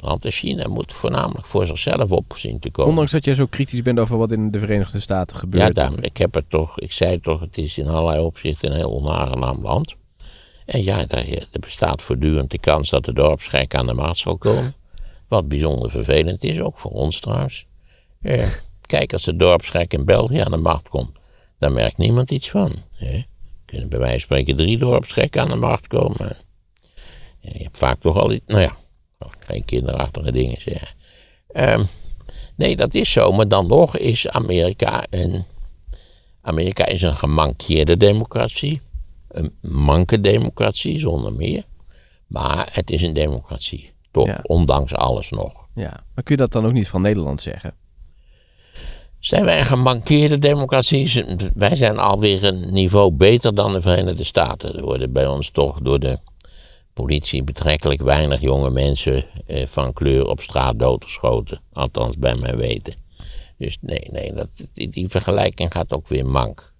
Want 0.00 0.26
China 0.26 0.68
moet 0.68 0.92
voornamelijk 0.92 1.46
voor 1.46 1.66
zichzelf 1.66 2.12
op 2.12 2.32
zien 2.36 2.58
te 2.58 2.70
komen. 2.70 2.90
Ondanks 2.90 3.12
dat 3.12 3.24
jij 3.24 3.34
zo 3.34 3.46
kritisch 3.46 3.82
bent 3.82 3.98
over 3.98 4.18
wat 4.18 4.32
in 4.32 4.50
de 4.50 4.58
Verenigde 4.58 5.00
Staten 5.00 5.36
gebeurt. 5.36 5.66
Ja, 5.66 5.72
daarom, 5.72 5.98
ik 6.00 6.16
heb 6.16 6.34
het 6.34 6.50
toch, 6.50 6.78
ik 6.78 6.92
zei 6.92 7.20
toch, 7.20 7.40
het 7.40 7.58
is 7.58 7.78
in 7.78 7.88
allerlei 7.88 8.24
opzichten 8.24 8.70
een 8.70 8.76
heel 8.76 8.92
onaangenaam 8.92 9.62
land. 9.62 9.94
En 10.64 10.84
ja, 10.84 11.08
er, 11.08 11.48
bestaat 11.60 12.02
voortdurend 12.02 12.50
de 12.50 12.58
kans 12.58 12.90
dat 12.90 13.04
de 13.04 13.12
dorpsgek 13.12 13.74
aan 13.74 13.86
de 13.86 13.92
maat 13.92 14.16
zal 14.16 14.38
komen. 14.38 14.74
Wat 15.28 15.48
bijzonder 15.48 15.90
vervelend 15.90 16.44
is, 16.44 16.60
ook 16.60 16.78
voor 16.78 16.90
ons 16.90 17.20
trouwens. 17.20 17.66
Eh, 18.22 18.48
kijk, 18.80 19.12
als 19.12 19.24
de 19.24 19.36
dorpsgek 19.36 19.92
in 19.92 20.04
België 20.04 20.38
aan 20.38 20.50
de 20.50 20.56
macht 20.56 20.88
komt, 20.88 21.10
dan 21.58 21.72
merkt 21.72 21.96
niemand 21.96 22.30
iets 22.30 22.50
van. 22.50 22.72
Hè? 22.92 23.22
Kunnen 23.64 23.88
bij 23.88 23.98
wijze 23.98 24.12
van 24.12 24.20
spreken 24.20 24.56
drie 24.56 24.78
dorpsgekken 24.78 25.42
aan 25.42 25.48
de 25.48 25.54
macht 25.54 25.86
komen. 25.86 26.36
je 27.40 27.62
hebt 27.62 27.78
vaak 27.78 28.00
toch 28.00 28.16
al 28.16 28.32
iets, 28.32 28.44
nou 28.46 28.60
ja, 28.60 28.76
geen 29.38 29.64
kinderachtige 29.64 30.32
dingen 30.32 30.60
zeggen. 30.60 30.88
Um, 31.54 31.86
nee, 32.56 32.76
dat 32.76 32.94
is 32.94 33.12
zo. 33.12 33.32
Maar 33.32 33.48
dan 33.48 33.66
nog 33.66 33.96
is 33.96 34.28
Amerika 34.28 35.04
een. 35.10 35.44
Amerika 36.40 36.86
is 36.86 37.02
een 37.02 37.16
gemankeerde 37.16 37.96
democratie. 37.96 38.80
Een 39.28 39.54
manke 39.60 40.20
democratie, 40.20 40.98
zonder 40.98 41.32
meer. 41.32 41.64
Maar 42.26 42.68
het 42.72 42.90
is 42.90 43.02
een 43.02 43.12
democratie. 43.12 43.92
Toch, 44.10 44.42
ondanks 44.42 44.94
alles 44.94 45.30
nog. 45.30 45.52
Ja, 45.74 46.04
maar 46.14 46.24
kun 46.24 46.34
je 46.34 46.36
dat 46.36 46.52
dan 46.52 46.66
ook 46.66 46.72
niet 46.72 46.88
van 46.88 47.00
Nederland 47.00 47.40
zeggen? 47.40 47.74
Zijn 49.18 49.44
wij 49.44 49.58
een 49.58 49.66
gemankeerde 49.66 50.38
democratie? 50.38 51.24
Wij 51.54 51.76
zijn 51.76 51.98
alweer 51.98 52.44
een 52.44 52.72
niveau 52.72 53.12
beter 53.12 53.54
dan 53.54 53.72
de 53.72 53.80
Verenigde 53.80 54.24
Staten. 54.24 54.76
Er 54.76 54.84
worden 54.84 55.12
bij 55.12 55.26
ons 55.26 55.50
toch 55.50 55.80
door 55.80 55.98
de 55.98 56.18
politie 57.02 57.44
betrekkelijk 57.44 58.02
weinig 58.02 58.40
jonge 58.40 58.70
mensen 58.70 59.24
eh, 59.46 59.66
van 59.66 59.92
kleur 59.92 60.28
op 60.28 60.40
straat 60.40 60.78
doodgeschoten. 60.78 61.60
Althans, 61.72 62.18
bij 62.18 62.34
mijn 62.34 62.56
weten. 62.56 62.94
Dus 63.58 63.78
nee, 63.80 64.08
nee, 64.10 64.32
dat, 64.32 64.48
die, 64.72 65.08
vergelijking 65.08 65.72
gaat 65.72 65.92
ook 65.92 66.08
weer 66.08 66.26
mank. 66.26 66.72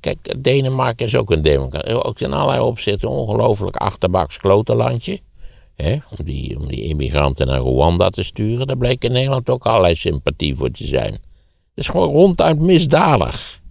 Kijk, 0.00 0.42
Denemarken 0.44 1.06
is 1.06 1.16
ook 1.16 1.30
een 1.30 1.42
democratie. 1.42 2.04
Ook 2.04 2.20
in 2.20 2.32
allerlei 2.32 2.60
opzichten 2.60 3.08
een 3.08 3.14
ongelooflijk 3.14 3.76
achterbaks 3.76 4.36
klotenlandje. 4.36 5.20
Hè, 5.74 5.92
om, 5.92 6.24
die, 6.24 6.58
om 6.58 6.68
die 6.68 6.82
immigranten 6.82 7.46
naar 7.46 7.60
Rwanda 7.60 8.08
te 8.08 8.22
sturen. 8.22 8.66
Daar 8.66 8.76
bleek 8.76 9.04
in 9.04 9.12
Nederland 9.12 9.50
ook 9.50 9.66
allerlei 9.66 9.96
sympathie 9.96 10.54
voor 10.54 10.70
te 10.70 10.86
zijn. 10.86 11.12
Het 11.12 11.20
is 11.74 11.88
gewoon 11.88 12.12
ronduit 12.12 12.58
misdadig. 12.58 13.61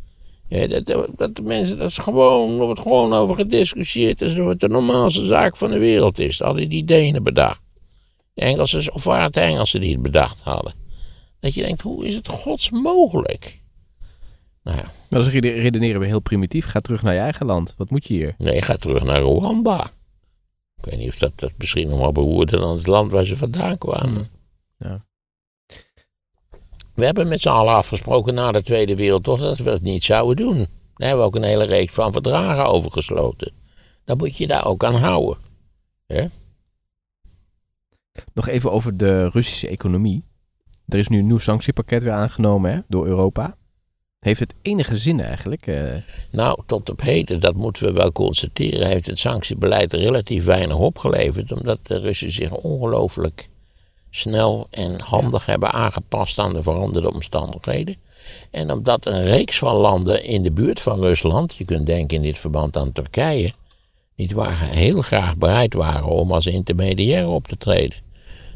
Ja, 0.51 0.67
dat, 0.67 1.07
dat, 1.15 1.35
de 1.35 1.41
mensen, 1.41 1.77
dat 1.77 1.87
is 1.87 1.97
gewoon, 1.97 2.59
er 2.59 2.65
wordt 2.65 2.79
gewoon 2.79 3.13
over 3.13 3.35
gediscussieerd 3.35 4.21
alsof 4.21 4.47
het 4.47 4.59
de 4.59 4.69
normaalste 4.69 5.25
zaak 5.25 5.57
van 5.57 5.71
de 5.71 5.79
wereld 5.79 6.19
is. 6.19 6.37
Dat 6.37 6.47
hadden 6.47 6.69
die 6.69 6.85
Denen 6.85 7.23
bedacht. 7.23 7.61
De 8.33 8.41
Engelsen, 8.41 8.93
of 8.93 9.03
waren 9.03 9.23
het 9.23 9.33
de 9.33 9.39
Engelsen 9.39 9.81
die 9.81 9.91
het 9.91 10.01
bedacht 10.01 10.37
hadden? 10.41 10.73
Dat 11.39 11.53
je 11.53 11.61
denkt, 11.61 11.81
hoe 11.81 12.05
is 12.05 12.15
het 12.15 12.27
gods 12.27 12.69
mogelijk? 12.69 13.61
Nou 14.63 14.77
ja. 14.77 14.83
Nou, 15.09 15.23
dan 15.23 15.41
redeneren 15.41 15.99
we 15.99 16.05
heel 16.05 16.19
primitief. 16.19 16.65
Ga 16.65 16.79
terug 16.79 17.01
naar 17.01 17.13
je 17.13 17.19
eigen 17.19 17.45
land. 17.45 17.73
Wat 17.77 17.89
moet 17.89 18.07
je 18.07 18.13
hier? 18.13 18.35
Nee, 18.37 18.61
ga 18.61 18.75
terug 18.75 19.03
naar 19.03 19.21
Rwanda. 19.21 19.83
Ik 20.77 20.85
weet 20.85 20.97
niet 20.97 21.09
of 21.09 21.17
dat, 21.17 21.31
dat 21.35 21.51
misschien 21.57 21.89
nog 21.89 21.99
wel 21.99 22.11
beroerde 22.11 22.57
dan 22.57 22.77
het 22.77 22.87
land 22.87 23.11
waar 23.11 23.25
ze 23.25 23.37
vandaan 23.37 23.77
kwamen. 23.77 24.29
Hmm. 24.77 24.89
Ja. 24.89 25.05
We 27.01 27.07
hebben 27.07 27.27
met 27.27 27.41
z'n 27.41 27.49
allen 27.49 27.73
afgesproken 27.73 28.33
na 28.33 28.51
de 28.51 28.63
Tweede 28.63 28.95
Wereldoorlog 28.95 29.47
dat 29.47 29.57
we 29.57 29.69
het 29.69 29.81
niet 29.81 30.03
zouden 30.03 30.45
doen. 30.45 30.57
Daar 30.57 31.07
hebben 31.07 31.17
we 31.17 31.23
ook 31.23 31.35
een 31.35 31.43
hele 31.49 31.63
reeks 31.63 31.93
van 31.93 32.11
verdragen 32.11 32.65
over 32.65 32.91
gesloten. 32.91 33.51
Dan 34.05 34.17
moet 34.17 34.37
je 34.37 34.47
daar 34.47 34.65
ook 34.65 34.83
aan 34.83 34.95
houden. 34.95 35.37
Nog 38.33 38.47
even 38.47 38.71
over 38.71 38.97
de 38.97 39.29
Russische 39.29 39.67
economie. 39.67 40.23
Er 40.87 40.99
is 40.99 41.07
nu 41.07 41.19
een 41.19 41.27
nieuw 41.27 41.37
sanctiepakket 41.37 42.03
weer 42.03 42.11
aangenomen 42.11 42.71
hè, 42.71 42.79
door 42.87 43.05
Europa. 43.05 43.55
Heeft 44.19 44.39
het 44.39 44.53
enige 44.61 44.97
zin 44.97 45.19
eigenlijk? 45.19 45.67
Eh? 45.67 45.93
Nou, 46.31 46.61
tot 46.65 46.89
op 46.89 47.01
heden, 47.01 47.39
dat 47.39 47.55
moeten 47.55 47.85
we 47.85 47.93
wel 47.93 48.11
constateren, 48.11 48.87
heeft 48.87 49.07
het 49.07 49.19
sanctiebeleid 49.19 49.93
relatief 49.93 50.43
weinig 50.43 50.77
opgeleverd. 50.77 51.51
Omdat 51.51 51.79
de 51.83 51.99
Russen 51.99 52.31
zich 52.31 52.51
ongelooflijk 52.51 53.49
snel 54.11 54.67
en 54.69 54.99
handig 54.99 55.45
hebben 55.45 55.71
aangepast 55.71 56.39
aan 56.39 56.53
de 56.53 56.63
veranderde 56.63 57.13
omstandigheden. 57.13 57.95
En 58.51 58.71
omdat 58.71 59.05
een 59.05 59.23
reeks 59.23 59.57
van 59.57 59.75
landen 59.75 60.23
in 60.23 60.43
de 60.43 60.51
buurt 60.51 60.79
van 60.79 60.99
Rusland, 60.99 61.55
je 61.55 61.65
kunt 61.65 61.85
denken 61.85 62.17
in 62.17 62.23
dit 62.23 62.39
verband 62.39 62.77
aan 62.77 62.91
Turkije, 62.91 63.51
niet 64.15 64.31
waar 64.31 64.59
heel 64.59 65.01
graag 65.01 65.37
bereid 65.37 65.73
waren 65.73 66.05
om 66.05 66.31
als 66.31 66.45
intermediair 66.45 67.27
op 67.27 67.47
te 67.47 67.57
treden. 67.57 67.97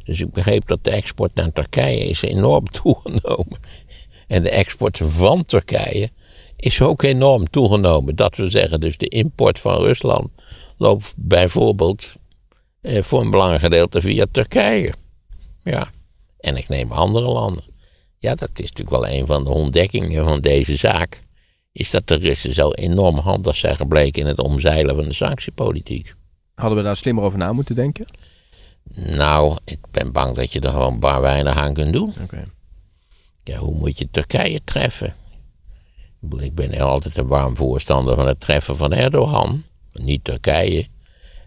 Dus 0.04 0.22
ik 0.22 0.32
begreep 0.32 0.68
dat 0.68 0.84
de 0.84 0.90
export 0.90 1.36
naar 1.36 1.52
Turkije 1.52 2.06
is 2.06 2.22
enorm 2.22 2.72
toegenomen. 2.82 3.60
En 4.28 4.44
de 4.44 4.50
export 4.50 4.98
van 5.04 5.44
Turkije 5.44 6.10
is 6.56 6.82
ook 6.82 7.02
enorm 7.02 7.50
toegenomen. 7.50 8.16
Dat 8.16 8.36
wil 8.36 8.50
zeggen, 8.50 8.80
dus 8.80 8.98
de 8.98 9.08
import 9.08 9.60
van 9.60 9.82
Rusland 9.82 10.30
loopt 10.78 11.14
bijvoorbeeld 11.16 12.14
eh, 12.82 13.02
voor 13.02 13.22
een 13.22 13.30
belangrijk 13.30 13.62
gedeelte 13.62 14.02
via 14.02 14.26
Turkije. 14.32 14.94
Ja. 15.66 15.88
En 16.40 16.58
ik 16.58 16.68
neem 16.68 16.92
andere 16.92 17.28
landen. 17.28 17.64
Ja, 18.18 18.36
dat 18.36 18.50
is 18.54 18.70
natuurlijk 18.72 18.90
wel 18.90 19.08
een 19.08 19.26
van 19.26 19.44
de 19.44 19.50
ontdekkingen 19.50 20.26
van 20.26 20.40
deze 20.42 20.76
zaak. 20.76 21.24
Is 21.72 21.90
dat 21.90 22.08
de 22.08 22.16
Russen 22.16 22.54
zo 22.54 22.72
enorm 22.72 23.18
handig 23.18 23.56
zijn 23.56 23.76
gebleken 23.76 24.22
in 24.22 24.28
het 24.28 24.40
omzeilen 24.40 24.96
van 24.96 25.06
de 25.08 25.14
sanctiepolitiek. 25.14 26.14
Hadden 26.56 26.78
we 26.78 26.84
daar 26.84 26.98
slimmer 26.98 27.24
over 27.24 27.40
na 27.40 27.54
moeten 27.54 27.76
denken? 27.76 28.06
Nou, 28.96 29.58
ik 29.66 29.80
ben 29.92 30.12
bang 30.12 30.36
dat 30.36 30.52
je 30.54 30.60
er 30.60 30.70
gewoon 30.70 31.00
bar 31.00 31.22
weinig 31.22 31.56
aan 31.56 31.74
kunt 31.74 31.94
doen. 31.94 32.14
Oké. 32.24 32.48
Ja, 33.44 33.58
hoe 33.58 33.76
moet 33.76 33.98
je 33.98 34.08
Turkije 34.12 34.62
treffen? 34.64 35.16
Ik 36.40 36.56
ben 36.56 36.80
altijd 36.80 37.18
een 37.18 37.28
warm 37.28 37.56
voorstander 37.58 38.16
van 38.16 38.28
het 38.28 38.40
treffen 38.40 38.76
van 38.76 38.94
Erdogan. 38.94 39.64
Niet 39.94 40.24
Turkije. 40.24 40.88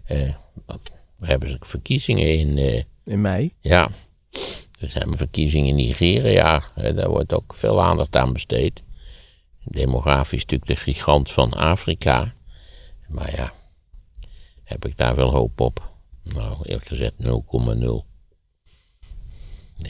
Eh, 0.05 0.33
daar 0.67 0.79
hebben 1.21 1.49
ze 1.51 1.57
verkiezingen 1.61 2.39
in. 2.39 2.59
eh, 2.59 2.83
In 3.05 3.21
mei? 3.21 3.53
ja, 3.61 3.91
er 4.81 4.91
zijn 4.91 5.17
verkiezingen 5.17 5.69
in 5.69 5.75
Nigeria. 5.75 6.63
daar 6.75 7.09
wordt 7.09 7.35
ook 7.35 7.55
veel 7.55 7.83
aandacht 7.83 8.17
aan 8.17 8.33
besteed. 8.33 8.83
Demografisch 9.65 10.43
natuurlijk 10.43 10.71
de 10.71 10.77
gigant 10.77 11.31
van 11.31 11.53
Afrika. 11.53 12.35
Maar 13.09 13.37
ja, 13.37 13.53
heb 14.65 14.85
ik 14.85 14.97
daar 14.97 15.15
wel 15.15 15.31
hoop 15.31 15.61
op? 15.61 15.93
Nou, 16.23 16.57
eerlijk 16.63 16.87
gezegd 16.87 17.13
0,0. 17.19 18.07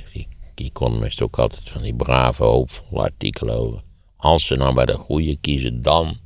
Die 0.08 0.28
Economist 0.54 1.22
ook 1.22 1.38
altijd 1.38 1.68
van 1.68 1.82
die 1.82 1.94
brave, 1.94 2.44
hoopvolle 2.44 3.02
artikelen 3.02 3.54
over. 3.54 3.82
Als 4.16 4.46
ze 4.46 4.54
nou 4.54 4.74
bij 4.74 4.86
de 4.86 4.96
goede 4.96 5.36
kiezen, 5.36 5.82
dan. 5.82 6.18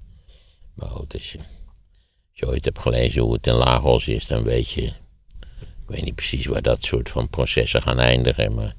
Maar 0.75 0.89
goed, 0.89 1.15
als 1.15 1.33
je, 1.33 1.39
als 1.39 1.47
je 2.33 2.47
ooit 2.47 2.65
hebt 2.65 2.79
gelezen 2.79 3.23
hoe 3.23 3.33
het 3.33 3.47
in 3.47 3.53
Lagos 3.53 4.09
is, 4.09 4.27
dan 4.27 4.43
weet 4.43 4.71
je. 4.71 4.93
Ik 5.93 5.99
weet 5.99 6.07
niet 6.07 6.17
precies 6.17 6.47
waar 6.47 6.63
dat 6.63 6.83
soort 6.83 7.09
van 7.09 7.29
processen 7.29 7.83
gaan 7.83 7.99
eindigen, 7.99 8.55
maar. 8.55 8.75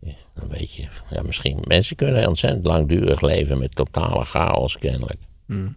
ja, 0.00 0.12
dan 0.34 0.48
weet 0.48 0.74
je. 0.74 0.88
Ja, 1.10 1.22
misschien. 1.22 1.62
Mensen 1.64 1.96
kunnen 1.96 2.28
ontzettend 2.28 2.66
langdurig 2.66 3.20
leven 3.20 3.58
met 3.58 3.74
totale 3.74 4.24
chaos, 4.24 4.78
kennelijk. 4.78 5.20
Hmm. 5.46 5.76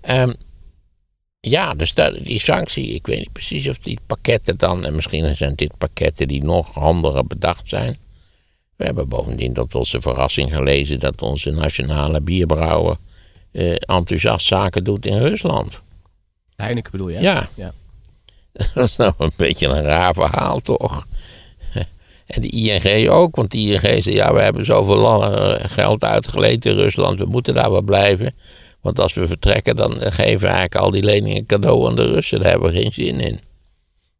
Ehm, 0.00 0.32
ja, 1.40 1.74
dus 1.74 1.94
dat, 1.94 2.14
die 2.24 2.40
sanctie, 2.40 2.94
ik 2.94 3.06
weet 3.06 3.18
niet 3.18 3.32
precies 3.32 3.68
of 3.68 3.78
die 3.78 3.98
pakketten 4.06 4.56
dan, 4.56 4.84
en 4.84 4.94
misschien 4.94 5.36
zijn 5.36 5.54
dit 5.54 5.78
pakketten 5.78 6.28
die 6.28 6.44
nog 6.44 6.74
handiger 6.74 7.26
bedacht 7.26 7.68
zijn. 7.68 7.96
We 8.76 8.84
hebben 8.84 9.08
bovendien 9.08 9.52
tot 9.52 9.74
onze 9.74 10.00
verrassing 10.00 10.52
gelezen 10.52 11.00
dat 11.00 11.22
onze 11.22 11.50
nationale 11.50 12.20
bierbrouwer 12.20 12.96
eh, 13.52 13.70
enthousiast 13.70 14.46
zaken 14.46 14.84
doet 14.84 15.06
in 15.06 15.18
Rusland. 15.18 15.80
Heineken 16.56 16.90
bedoel 16.90 17.08
je? 17.08 17.20
Ja. 17.20 17.48
ja. 17.54 17.72
Dat 18.74 18.84
is 18.84 18.96
nou 18.96 19.12
een 19.18 19.32
beetje 19.36 19.66
een 19.66 19.84
raar 19.84 20.14
verhaal, 20.14 20.60
toch? 20.60 21.06
En 22.26 22.42
de 22.42 22.48
ING 22.48 23.08
ook, 23.08 23.36
want 23.36 23.50
de 23.50 23.58
ING 23.58 24.02
zei, 24.02 24.14
ja, 24.14 24.34
we 24.34 24.40
hebben 24.40 24.64
zoveel 24.64 25.32
eh, 25.34 25.70
geld 25.70 26.04
uitgeleend 26.04 26.64
in 26.64 26.74
Rusland, 26.74 27.18
we 27.18 27.24
moeten 27.24 27.54
daar 27.54 27.70
wel 27.70 27.82
blijven. 27.82 28.34
Want 28.80 29.00
als 29.00 29.14
we 29.14 29.26
vertrekken, 29.26 29.76
dan 29.76 30.00
eh, 30.00 30.12
geven 30.12 30.40
we 30.40 30.46
eigenlijk 30.46 30.76
al 30.76 30.90
die 30.90 31.02
leningen 31.02 31.46
cadeau 31.46 31.88
aan 31.88 31.96
de 31.96 32.06
Russen, 32.06 32.40
daar 32.40 32.50
hebben 32.50 32.72
we 32.72 32.80
geen 32.80 32.92
zin 32.92 33.20
in. 33.20 33.40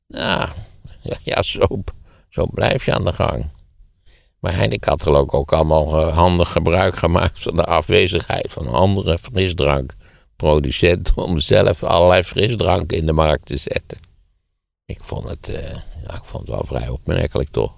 Nou, 0.06 0.48
ja, 1.22 1.42
zo, 1.42 1.82
zo 2.28 2.46
blijf 2.46 2.84
je 2.84 2.94
aan 2.94 3.04
de 3.04 3.12
gang. 3.12 3.50
Maar 4.38 4.54
Heineken 4.54 4.90
had 4.90 5.02
er 5.02 5.14
ook, 5.14 5.34
ook 5.34 5.52
allemaal 5.52 6.00
eh, 6.00 6.16
handig 6.16 6.52
gebruik 6.52 6.96
gemaakt 6.96 7.40
van 7.40 7.56
de 7.56 7.64
afwezigheid 7.64 8.52
van 8.52 8.68
andere 8.68 9.18
frisdrankproducenten 9.18 11.16
om 11.16 11.38
zelf 11.38 11.82
allerlei 11.82 12.22
frisdranken 12.22 12.96
in 12.96 13.06
de 13.06 13.12
markt 13.12 13.46
te 13.46 13.56
zetten. 13.56 14.11
Ik 14.86 14.98
vond 15.00 15.28
het, 15.28 15.48
eh, 15.48 15.70
ja, 16.06 16.14
ik 16.14 16.24
vond 16.24 16.46
het 16.46 16.56
wel 16.56 16.64
vrij 16.66 16.88
opmerkelijk 16.88 17.48
toch. 17.50 17.72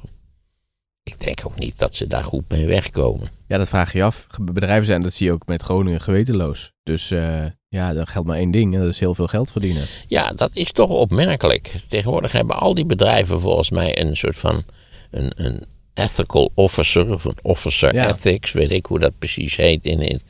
Ik 1.03 1.21
denk 1.21 1.41
ook 1.47 1.59
niet 1.59 1.79
dat 1.79 1.95
ze 1.95 2.07
daar 2.07 2.25
goed 2.25 2.45
mee 2.49 2.67
wegkomen. 2.67 3.29
Ja, 3.49 3.59
dat 3.59 3.69
vraag 3.69 3.93
je 3.93 4.03
af. 4.03 4.27
Bedrijven 4.43 4.87
zijn, 4.87 5.03
dat 5.03 5.13
zie 5.13 5.27
je 5.27 5.33
ook 5.33 5.47
met 5.47 5.63
Groningen, 5.63 6.01
gewetenloos. 6.01 6.73
Dus 6.83 7.11
eh, 7.11 7.45
ja, 7.69 7.93
dan 7.93 8.07
geldt 8.07 8.29
maar 8.29 8.37
één 8.39 8.51
ding 8.51 8.75
en 8.75 8.81
dat 8.81 8.89
is 8.89 8.99
heel 9.01 9.15
veel 9.15 9.27
geld 9.27 9.51
verdienen. 9.51 9.85
Ja, 10.09 10.29
dat 10.29 10.51
is 10.53 10.73
toch 10.73 10.91
opmerkelijk. 10.91 11.73
Tegenwoordig 11.89 12.33
hebben 12.33 12.57
al 12.61 12.75
die 12.75 12.87
bedrijven 12.87 13.41
volgens 13.41 13.71
mij 13.71 14.01
een 14.01 14.17
soort 14.17 14.39
van 14.39 14.63
een, 15.11 15.33
een 15.37 15.65
ethical 15.95 16.51
officer 16.55 17.15
of 17.15 17.25
een 17.25 17.39
officer 17.43 17.95
Ja. 17.95 18.09
ethics, 18.11 18.53
weet 18.53 18.71
ik 18.73 18.87
hoe 18.87 18.99
dat 18.99 19.19
precies 19.19 19.57
heet. 19.57 19.85
In, 19.85 20.21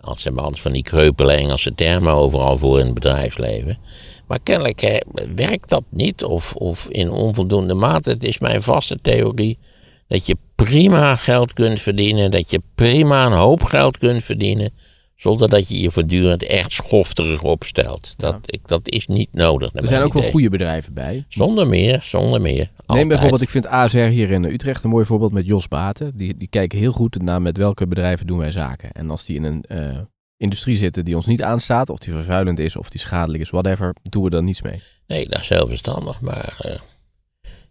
als 0.00 0.20
ze 0.20 0.26
hebben 0.26 0.44
altijd 0.44 0.62
van 0.62 0.72
die 0.72 0.82
kreupele 0.82 1.32
Engelse 1.32 1.74
termen 1.74 2.12
overal 2.12 2.58
voor 2.58 2.78
in 2.78 2.84
het 2.84 2.94
bedrijfsleven. 2.94 3.78
Maar 4.28 4.38
kennelijk 4.42 4.80
hè, 4.80 4.98
werkt 5.34 5.68
dat 5.68 5.84
niet 5.90 6.24
of, 6.24 6.54
of 6.54 6.88
in 6.88 7.10
onvoldoende 7.10 7.74
mate. 7.74 8.10
Het 8.10 8.24
is 8.24 8.38
mijn 8.38 8.62
vaste 8.62 8.98
theorie 9.02 9.58
dat 10.06 10.26
je 10.26 10.36
prima 10.54 11.16
geld 11.16 11.52
kunt 11.52 11.80
verdienen, 11.80 12.30
dat 12.30 12.50
je 12.50 12.62
prima 12.74 13.26
een 13.26 13.32
hoop 13.32 13.62
geld 13.62 13.98
kunt 13.98 14.24
verdienen, 14.24 14.72
zonder 15.16 15.48
dat 15.48 15.68
je 15.68 15.80
je 15.80 15.90
voortdurend 15.90 16.42
echt 16.42 16.72
schofterig 16.72 17.42
opstelt. 17.42 18.14
Dat, 18.16 18.38
ik, 18.46 18.60
dat 18.66 18.88
is 18.88 19.06
niet 19.06 19.28
nodig. 19.32 19.70
Er 19.72 19.86
zijn 19.86 20.02
ook 20.02 20.12
wel 20.12 20.22
goede 20.22 20.48
bedrijven 20.48 20.94
bij. 20.94 21.24
Zonder 21.28 21.68
meer, 21.68 22.02
zonder 22.02 22.40
meer. 22.40 22.70
Neem 22.86 23.08
bijvoorbeeld, 23.08 23.42
ik 23.42 23.48
vind 23.48 23.66
ASR 23.66 23.98
hier 23.98 24.30
in 24.30 24.44
Utrecht 24.44 24.84
een 24.84 24.90
mooi 24.90 25.04
voorbeeld 25.04 25.32
met 25.32 25.46
Jos 25.46 25.68
Baten. 25.68 26.16
Die, 26.16 26.36
die 26.36 26.48
kijken 26.48 26.78
heel 26.78 26.92
goed 26.92 27.22
naar 27.22 27.42
met 27.42 27.56
welke 27.56 27.86
bedrijven 27.86 28.26
doen 28.26 28.38
wij 28.38 28.52
zaken. 28.52 28.92
En 28.92 29.10
als 29.10 29.24
die 29.24 29.36
in 29.36 29.44
een 29.44 29.62
eh, 29.62 29.98
industrie 30.38 30.76
zitten 30.76 31.04
die 31.04 31.16
ons 31.16 31.26
niet 31.26 31.42
aanstaat, 31.42 31.90
of 31.90 31.98
die 31.98 32.12
vervuilend 32.12 32.58
is, 32.58 32.76
of 32.76 32.90
die 32.90 33.00
schadelijk 33.00 33.42
is, 33.42 33.50
whatever, 33.50 33.94
doen 34.02 34.22
we 34.24 34.30
dan 34.30 34.44
niets 34.44 34.62
mee. 34.62 34.82
Nee, 35.06 35.28
dat 35.28 35.40
is 35.40 35.48
heel 35.48 35.66
verstandig, 35.68 36.20
maar... 36.20 36.56
eh, 36.60 36.72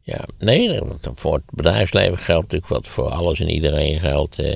ja, 0.02 0.26
nee, 0.40 0.80
want 0.80 1.08
voor 1.14 1.34
het 1.34 1.44
bedrijfsleven 1.54 2.18
geldt 2.18 2.42
natuurlijk 2.42 2.72
wat 2.72 2.88
voor 2.88 3.10
alles 3.10 3.40
en 3.40 3.50
iedereen 3.50 4.00
geldt. 4.00 4.40
eh, 4.40 4.56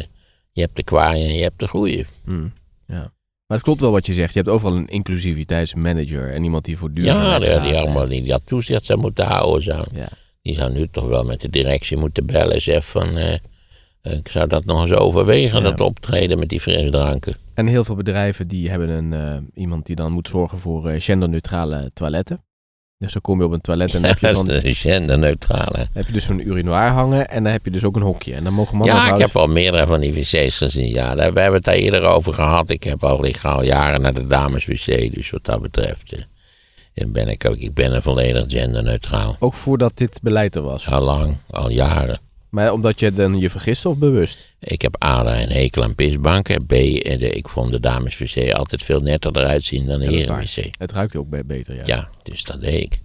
je 0.52 0.62
hebt 0.62 0.76
de 0.76 0.84
kwaaien 0.84 1.28
en 1.28 1.34
je 1.36 1.42
hebt 1.44 1.60
de 1.60 1.68
goeie. 1.68 2.06
Hmm, 2.24 2.54
ja. 2.88 3.14
Maar 3.48 3.58
het 3.60 3.62
klopt 3.70 3.82
wel 3.82 3.92
wat 3.92 4.06
je 4.06 4.14
zegt. 4.14 4.34
Je 4.34 4.40
hebt 4.40 4.52
overal 4.52 4.76
een 4.76 4.88
inclusiviteitsmanager 4.88 6.34
en 6.34 6.44
iemand 6.44 6.66
die 6.66 6.78
voor 6.78 6.90
Ja, 6.90 6.94
duurzaamheid 6.94 7.62
die, 7.62 7.72
die 7.72 7.80
allemaal 7.80 8.08
die 8.08 8.24
dat 8.24 8.42
toezicht 8.46 8.86
zou 8.86 9.00
moeten 9.00 9.26
houden. 9.26 9.64
Zou. 9.64 9.86
Ja. 9.94 10.08
Die 10.42 10.56
zou 10.56 10.72
nu 10.72 10.88
toch 10.88 11.08
wel 11.08 11.24
met 11.24 11.42
de 11.42 11.50
directie 11.50 11.98
moeten 11.98 12.26
bellen 12.26 12.54
en 12.54 12.62
zeggen 12.62 12.84
van... 12.84 13.18
eh, 13.18 13.34
eh, 14.02 14.18
ik 14.18 14.28
zou 14.28 14.48
dat 14.48 14.66
nog 14.66 14.82
eens 14.82 14.92
overwegen, 14.98 15.58
Ja. 15.64 15.70
dat 15.70 15.82
optreden 15.82 16.40
met 16.40 16.50
die 16.50 16.60
frisdranken. 16.60 17.34
En 17.62 17.68
heel 17.68 17.84
veel 17.84 17.96
bedrijven 17.96 18.48
die 18.48 18.70
hebben 18.70 18.90
een, 18.90 19.14
eh, 19.14 19.62
iemand 19.62 19.86
die 19.86 19.96
dan 19.96 20.12
moet 20.12 20.28
zorgen 20.28 20.58
voor 20.58 20.90
eh, 20.90 21.02
genderneutrale 21.02 21.92
toiletten. 21.94 22.44
Dus 22.98 23.14
dan 23.14 23.22
kom 23.22 23.40
je 23.40 23.46
op 23.46 23.52
een 23.52 23.62
toilet 23.62 23.94
en 23.94 24.02
dan 24.02 24.10
heb 24.10 24.20
je, 24.20 24.26
dat 24.34 24.36
dan, 24.36 24.50
is 24.50 24.62
de 24.62 24.74
genderneutraal, 24.74 25.72
hè. 25.72 25.84
heb 25.94 26.06
je 26.06 26.14
dus 26.14 26.26
zo'n 26.26 26.48
urinoir 26.48 26.90
hangen 26.90 27.30
en 27.30 27.44
dan 27.44 27.52
heb 27.52 27.66
je 27.66 27.72
dus 27.72 27.84
ook 27.84 27.96
een 27.96 28.02
hokje. 28.02 28.34
En 28.34 28.44
dan 28.44 28.54
mogen 28.54 28.78
mannen 28.78 28.96
en 28.96 29.02
Ja, 29.02 29.14
ik 29.14 29.20
heb 29.20 29.36
al 29.36 29.48
meerdere 29.48 29.88
van 29.88 30.00
die 30.00 30.14
wc's 30.14 30.58
gezien. 30.58 30.90
Ja, 30.90 31.16
daar, 31.16 31.34
we 31.34 31.40
hebben 31.40 31.58
het 31.58 31.66
daar 31.66 31.76
eerder 31.76 32.04
over 32.04 32.34
gehad. 32.34 32.70
Ik 32.70 32.84
heb 32.84 33.04
al, 33.04 33.26
ik 33.26 33.38
ga 33.38 33.52
al 33.52 33.64
jaren 33.64 34.02
naar 34.02 34.14
de 34.14 34.28
dameswc. 34.28 35.14
Dus 35.14 35.30
wat 35.30 35.46
dat 35.46 35.62
betreft 35.62 36.14
eh, 36.14 36.22
en 36.94 37.12
ben 37.12 37.28
ik 37.28 37.46
ook. 37.46 37.56
Ik 37.56 37.74
ben 37.74 37.94
er 37.94 38.02
volledig 38.02 38.46
genderneutraal. 38.48 39.36
Ook 39.40 39.54
voordat 39.54 39.98
dit 39.98 40.20
beleid 40.22 40.56
er 40.56 40.62
was. 40.62 40.88
Al 40.88 41.02
lang, 41.02 41.38
al 41.50 41.70
jaren. 41.70 42.20
Maar 42.52 42.72
omdat 42.72 43.00
je 43.00 43.12
dan 43.12 43.40
je 43.40 43.50
vergist 43.50 43.86
of 43.86 43.98
bewust? 43.98 44.48
Ik 44.60 44.82
heb 44.82 45.04
A, 45.04 45.42
een 45.42 45.50
hekel 45.52 45.84
aan 45.84 45.96
pisbanken. 45.96 46.66
B, 46.66 46.72
eh, 46.72 47.20
de, 47.20 47.30
ik 47.30 47.50
vond 47.50 47.72
de 47.72 47.80
dameswc 47.80 48.52
altijd 48.54 48.84
veel 48.84 49.00
netter 49.02 49.38
eruit 49.38 49.64
zien 49.64 49.86
dan 49.86 50.00
de 50.00 50.06
Ja, 50.12 50.26
waar. 50.28 50.40
herenwc. 50.40 50.76
Het 50.78 50.92
ruikt 50.92 51.16
ook 51.16 51.30
be- 51.30 51.46
beter, 51.46 51.76
ja. 51.76 51.82
Ja, 51.86 52.10
dus 52.24 52.44
dat 52.44 52.62
deed 52.62 52.82
ik. 52.84 53.00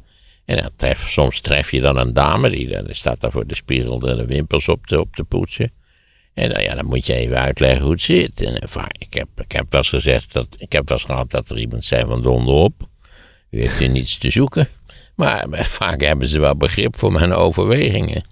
En 0.44 0.56
dan 0.56 0.70
tref, 0.76 1.09
soms 1.11 1.40
tref 1.40 1.70
je 1.70 1.80
dan 1.80 1.96
een 1.96 2.12
dame, 2.12 2.50
die 2.50 2.68
dan 2.68 2.85
staat 2.88 3.20
daar 3.20 3.30
voor 3.30 3.46
de 3.46 3.54
spiegel 3.54 3.98
de, 3.98 4.16
de 4.16 4.26
wimpers 4.26 4.68
op 4.68 4.87
te, 4.87 5.00
op 5.00 5.16
te 5.16 5.24
poetsen. 5.24 5.72
En 6.35 6.50
dan, 6.50 6.62
ja, 6.62 6.74
dan 6.74 6.85
moet 6.87 7.06
je 7.06 7.14
even 7.14 7.38
uitleggen 7.38 7.82
hoe 7.82 7.92
het 7.92 8.00
zit. 8.00 8.40
En 8.40 8.59
eh, 8.61 8.68
vaak, 8.68 8.96
ik, 8.98 9.14
heb, 9.14 9.28
ik 9.37 9.52
heb 9.52 9.66
wel 9.68 9.80
eens 9.80 9.88
gezegd, 9.88 10.32
dat, 10.32 10.46
ik 10.59 10.72
heb 10.72 10.88
wel 10.88 10.98
eens 10.98 11.06
gehad 11.06 11.30
dat 11.30 11.50
er 11.50 11.59
iemand 11.59 11.85
zei 11.85 12.04
van 12.06 12.22
donder 12.22 12.54
op. 12.54 12.88
U 13.50 13.61
heeft 13.61 13.78
hier 13.78 13.88
niets 13.88 14.18
te 14.18 14.30
zoeken. 14.30 14.68
Maar 15.14 15.48
eh, 15.50 15.64
vaak 15.80 16.00
hebben 16.00 16.28
ze 16.28 16.38
wel 16.38 16.56
begrip 16.56 16.98
voor 16.98 17.12
mijn 17.12 17.32
overwegingen. 17.32 18.22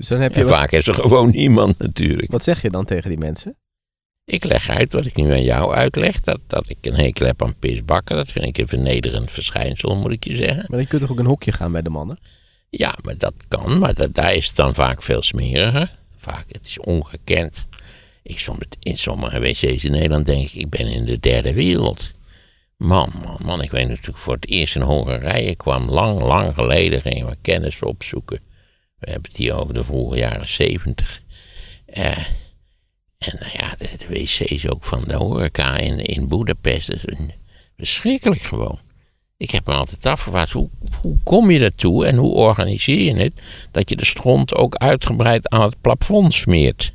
Dus 0.00 0.08
dan 0.08 0.20
heb 0.20 0.34
je... 0.34 0.40
En 0.40 0.46
Wat, 0.46 0.56
vaak 0.56 0.72
is 0.72 0.86
er 0.86 0.94
gewoon 0.94 1.30
niemand 1.30 1.78
natuurlijk. 1.78 2.30
wat 2.30 2.44
zeg 2.44 2.62
je 2.62 2.70
dan 2.70 2.84
tegen 2.84 3.08
die 3.08 3.18
mensen? 3.18 3.56
Ik 4.24 4.44
leg 4.44 4.68
uit 4.68 4.92
wat 4.92 5.06
ik 5.06 5.16
nu 5.16 5.30
aan 5.30 5.42
jou 5.42 5.74
uitleg. 5.74 6.20
Dat, 6.20 6.38
dat 6.46 6.68
ik 6.68 6.76
een 6.80 6.94
hekel 6.94 7.26
heb 7.26 7.42
aan 7.42 7.54
pisbakken. 7.58 8.16
Dat 8.16 8.28
vind 8.28 8.46
ik 8.46 8.58
een 8.58 8.68
vernederend 8.68 9.32
verschijnsel, 9.32 9.96
moet 9.96 10.12
ik 10.12 10.24
je 10.24 10.36
zeggen. 10.36 10.64
Maar 10.68 10.78
dan 10.78 10.86
kun 10.86 10.98
je 10.98 11.04
toch 11.04 11.12
ook 11.12 11.18
een 11.18 11.26
hokje 11.26 11.52
gaan 11.52 11.72
bij 11.72 11.82
de 11.82 11.90
mannen? 11.90 12.18
Ja, 12.70 12.94
maar 13.02 13.16
dat 13.18 13.34
kan, 13.48 13.78
maar 13.78 13.94
dat, 13.94 14.14
daar 14.14 14.34
is 14.34 14.46
het 14.46 14.56
dan 14.56 14.74
vaak 14.74 15.02
veel 15.02 15.22
smeriger. 15.22 15.90
Vaak, 16.16 16.44
het 16.48 16.66
is 16.66 16.78
ongekend. 16.78 17.66
Ik 18.22 18.38
soms, 18.38 18.64
in 18.80 18.98
sommige 18.98 19.40
wc's 19.40 19.84
in 19.84 19.92
Nederland 19.92 20.26
denk 20.26 20.44
ik, 20.44 20.52
ik 20.52 20.68
ben 20.68 20.86
in 20.86 21.04
de 21.04 21.20
derde 21.20 21.54
wereld. 21.54 22.10
Man, 22.76 23.10
man, 23.24 23.38
man, 23.44 23.62
ik 23.62 23.70
weet 23.70 23.88
natuurlijk 23.88 24.18
voor 24.18 24.34
het 24.34 24.48
eerst 24.48 24.76
in 24.76 24.82
Hongarije 24.82 25.54
kwam 25.54 25.90
lang, 25.90 26.20
lang 26.20 26.54
geleden, 26.54 27.00
gingen 27.00 27.26
we 27.26 27.36
kennis 27.42 27.82
opzoeken. 27.82 28.40
We 29.00 29.10
hebben 29.10 29.30
het 29.30 29.36
hier 29.40 29.54
over 29.54 29.74
de 29.74 29.84
vroege 29.84 30.16
jaren 30.16 30.48
zeventig. 30.48 31.22
Eh, 31.86 32.18
en 33.18 33.36
nou 33.40 33.50
ja, 33.52 33.74
de, 33.78 33.88
de 33.98 34.06
wc's 34.08 34.66
ook 34.68 34.84
van 34.84 35.04
de 35.06 35.14
horeca 35.14 35.76
in, 35.76 35.98
in 35.98 36.28
Boedapest, 36.28 36.90
is 36.90 37.02
een- 37.04 37.32
verschrikkelijk 37.76 38.40
gewoon. 38.40 38.78
Ik 39.36 39.50
heb 39.50 39.66
me 39.66 39.72
altijd 39.72 40.06
afgevraagd, 40.06 40.50
hoe, 40.52 40.68
hoe 41.00 41.16
kom 41.24 41.50
je 41.50 41.58
daartoe 41.58 42.06
en 42.06 42.16
hoe 42.16 42.34
organiseer 42.34 43.00
je 43.02 43.14
het 43.22 43.32
dat 43.70 43.88
je 43.88 43.96
de 43.96 44.04
stront 44.04 44.54
ook 44.54 44.74
uitgebreid 44.74 45.48
aan 45.48 45.62
het 45.62 45.80
plafond 45.80 46.34
smeert? 46.34 46.92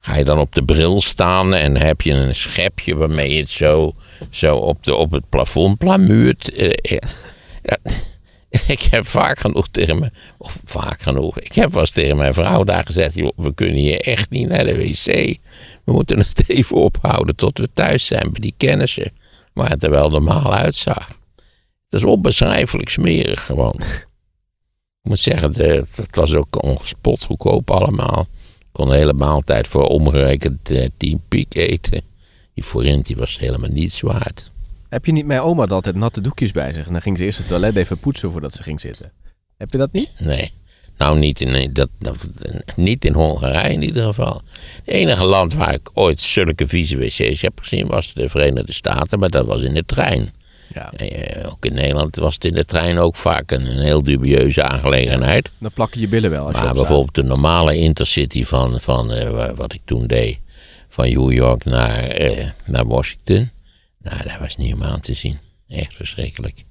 Ga 0.00 0.16
je 0.16 0.24
dan 0.24 0.38
op 0.38 0.54
de 0.54 0.64
bril 0.64 1.00
staan 1.00 1.54
en 1.54 1.76
heb 1.76 2.00
je 2.00 2.12
een 2.12 2.34
schepje 2.34 2.96
waarmee 2.96 3.30
je 3.34 3.38
het 3.40 3.48
zo, 3.48 3.94
zo 4.30 4.56
op, 4.56 4.84
de, 4.84 4.94
op 4.94 5.10
het 5.10 5.28
plafond 5.28 5.78
plamuurt? 5.78 6.52
Eh, 6.52 6.70
ja. 6.82 7.76
Ik 8.66 8.82
heb 8.82 9.06
vaak 9.06 9.38
genoeg 9.38 9.68
tegen 9.68 9.98
me, 9.98 10.10
of 10.38 10.60
vaak 10.64 11.00
genoeg, 11.00 11.38
ik 11.38 11.52
heb 11.52 11.72
wel 11.72 11.84
tegen 11.84 12.16
mijn 12.16 12.34
vrouw 12.34 12.64
daar 12.64 12.86
gezegd, 12.86 13.14
we 13.14 13.54
kunnen 13.54 13.76
hier 13.76 14.00
echt 14.00 14.30
niet 14.30 14.48
naar 14.48 14.64
de 14.64 14.76
wc. 14.76 15.38
We 15.84 15.92
moeten 15.92 16.18
het 16.18 16.48
even 16.48 16.76
ophouden 16.76 17.36
tot 17.36 17.58
we 17.58 17.68
thuis 17.74 18.06
zijn 18.06 18.32
bij 18.32 18.40
die 18.40 18.54
kennissen, 18.56 19.12
waar 19.52 19.70
het 19.70 19.84
er 19.84 19.90
wel 19.90 20.10
normaal 20.10 20.54
uitzag. 20.54 21.08
Het 21.88 22.00
is 22.00 22.04
onbeschrijfelijk 22.04 22.88
smerig 22.88 23.44
gewoon. 23.46 23.74
Ik 25.02 25.08
moet 25.14 25.18
zeggen, 25.18 25.52
het 25.94 26.16
was 26.16 26.34
ook 26.34 26.62
ongespot 26.62 27.24
goedkoop 27.24 27.70
allemaal. 27.70 28.26
Ik 28.58 28.66
kon 28.72 28.88
de 28.88 28.96
hele 28.96 29.12
maaltijd 29.12 29.66
voor 29.66 29.86
omgerekend 29.86 30.70
eh, 30.70 30.88
10 30.96 31.22
piek 31.28 31.54
eten. 31.54 32.00
Die 32.54 32.64
forint 32.64 33.06
die 33.06 33.16
was 33.16 33.38
helemaal 33.38 33.70
niets 33.70 34.00
waard. 34.00 34.50
Heb 34.88 35.04
je 35.06 35.12
niet, 35.12 35.26
mijn 35.26 35.40
oma 35.40 35.60
had 35.60 35.72
altijd 35.72 35.94
natte 35.96 36.20
doekjes 36.20 36.52
bij 36.52 36.72
zich. 36.72 36.86
En 36.86 36.92
dan 36.92 37.02
ging 37.02 37.18
ze 37.18 37.24
eerst 37.24 37.38
het 37.38 37.48
toilet 37.48 37.76
even 37.76 37.98
poetsen 37.98 38.30
voordat 38.32 38.54
ze 38.54 38.62
ging 38.62 38.80
zitten. 38.80 39.12
Heb 39.56 39.70
je 39.72 39.78
dat 39.78 39.92
niet? 39.92 40.14
Nee. 40.18 40.52
Nou, 40.96 41.18
niet 41.18 41.40
in, 41.40 41.72
dat, 41.72 41.88
dat- 41.98 42.28
niet 42.76 43.04
in 43.04 43.12
Hongarije 43.12 43.72
in 43.72 43.82
ieder 43.82 44.04
geval. 44.04 44.42
Het 44.84 44.94
enige 44.94 45.24
land 45.24 45.54
waar 45.54 45.74
ik 45.74 45.90
ooit 45.94 46.20
zulke 46.20 46.66
vieze 46.68 46.96
wc's 46.98 47.40
heb 47.42 47.58
gezien 47.60 47.86
was 47.86 48.14
de 48.14 48.28
Verenigde 48.28 48.72
Staten, 48.72 49.18
maar 49.18 49.28
dat 49.30 49.46
was 49.46 49.62
in 49.62 49.74
de 49.74 49.84
trein. 49.86 50.32
Ja. 50.74 50.92
Eh, 50.92 51.50
ook 51.50 51.64
in 51.64 51.74
Nederland 51.74 52.16
was 52.16 52.34
het 52.34 52.44
in 52.44 52.54
de 52.54 52.64
trein 52.64 52.98
ook 52.98 53.16
vaak 53.16 53.50
een, 53.50 53.70
een 53.70 53.82
heel 53.82 54.02
dubieuze 54.02 54.62
aangelegenheid. 54.62 55.50
Dan 55.58 55.72
plakken 55.72 56.00
je 56.00 56.08
billen 56.08 56.30
wel 56.30 56.46
als 56.46 56.56
je 56.58 56.62
Maar 56.64 56.74
bijvoorbeeld 56.74 57.14
de 57.14 57.22
normale 57.22 57.76
intercity 57.76 58.44
van, 58.44 58.80
van 58.80 59.12
eh, 59.12 59.30
wa- 59.30 59.54
wat 59.54 59.72
ik 59.72 59.80
toen 59.84 60.06
deed, 60.06 60.38
van 60.88 61.08
New 61.08 61.32
York 61.32 61.64
naar, 61.64 62.04
eh, 62.04 62.48
naar 62.66 62.86
Washington. 62.86 63.50
Nou, 64.08 64.22
dat 64.22 64.38
was 64.38 64.56
niet 64.56 64.74
om 64.74 64.82
aan 64.82 65.00
te 65.00 65.14
zien. 65.14 65.38
Echt 65.68 65.94
verschrikkelijk. 65.96 66.64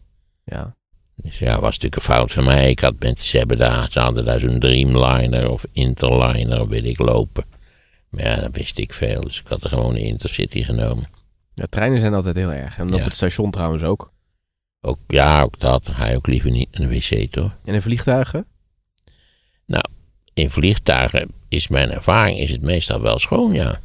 Ja. 0.43 0.75
Dus 1.15 1.37
ja, 1.39 1.53
was 1.53 1.61
natuurlijk 1.79 1.95
een 1.95 2.01
fout 2.01 2.31
van 2.31 2.43
mij. 2.43 2.69
Ik 2.69 2.79
had 2.79 2.93
met, 2.99 3.19
ze, 3.19 3.37
hebben 3.37 3.57
daar, 3.57 3.87
ze 3.91 3.99
hadden 3.99 4.25
daar 4.25 4.39
zo'n 4.39 4.59
Dreamliner 4.59 5.49
of 5.49 5.65
Interliner, 5.71 6.67
weet 6.67 6.85
ik, 6.85 6.97
lopen. 6.99 7.45
Maar 8.09 8.23
ja, 8.23 8.35
dat 8.35 8.55
wist 8.55 8.77
ik 8.77 8.93
veel. 8.93 9.21
Dus 9.21 9.39
ik 9.39 9.47
had 9.47 9.63
er 9.63 9.69
gewoon 9.69 9.95
een 9.95 10.01
Intercity 10.01 10.63
genomen. 10.63 11.07
ja, 11.53 11.65
treinen 11.69 11.99
zijn 11.99 12.13
altijd 12.13 12.35
heel 12.35 12.51
erg. 12.51 12.77
En 12.77 12.91
op 12.93 12.97
Ja. 12.97 13.03
het 13.03 13.13
station 13.13 13.51
trouwens 13.51 13.83
ook. 13.83 14.11
Ook, 14.81 14.99
ja, 15.07 15.41
ook 15.41 15.59
dat. 15.59 15.85
Dan 15.85 15.93
ga 15.95 16.07
je 16.09 16.15
ook 16.15 16.27
liever 16.27 16.51
niet 16.51 16.77
naar 16.77 16.89
de 16.89 16.95
wc, 16.95 17.31
toch? 17.31 17.55
En 17.65 17.73
in 17.73 17.81
vliegtuigen? 17.81 18.45
In 20.33 20.49
vliegtuigen 20.49 21.29
is 21.47 21.67
mijn 21.67 21.91
ervaring 21.91 22.39
is 22.39 22.51
het 22.51 22.61
meestal 22.61 23.01
wel 23.01 23.19
schoon, 23.19 23.53
ja. 23.53 23.79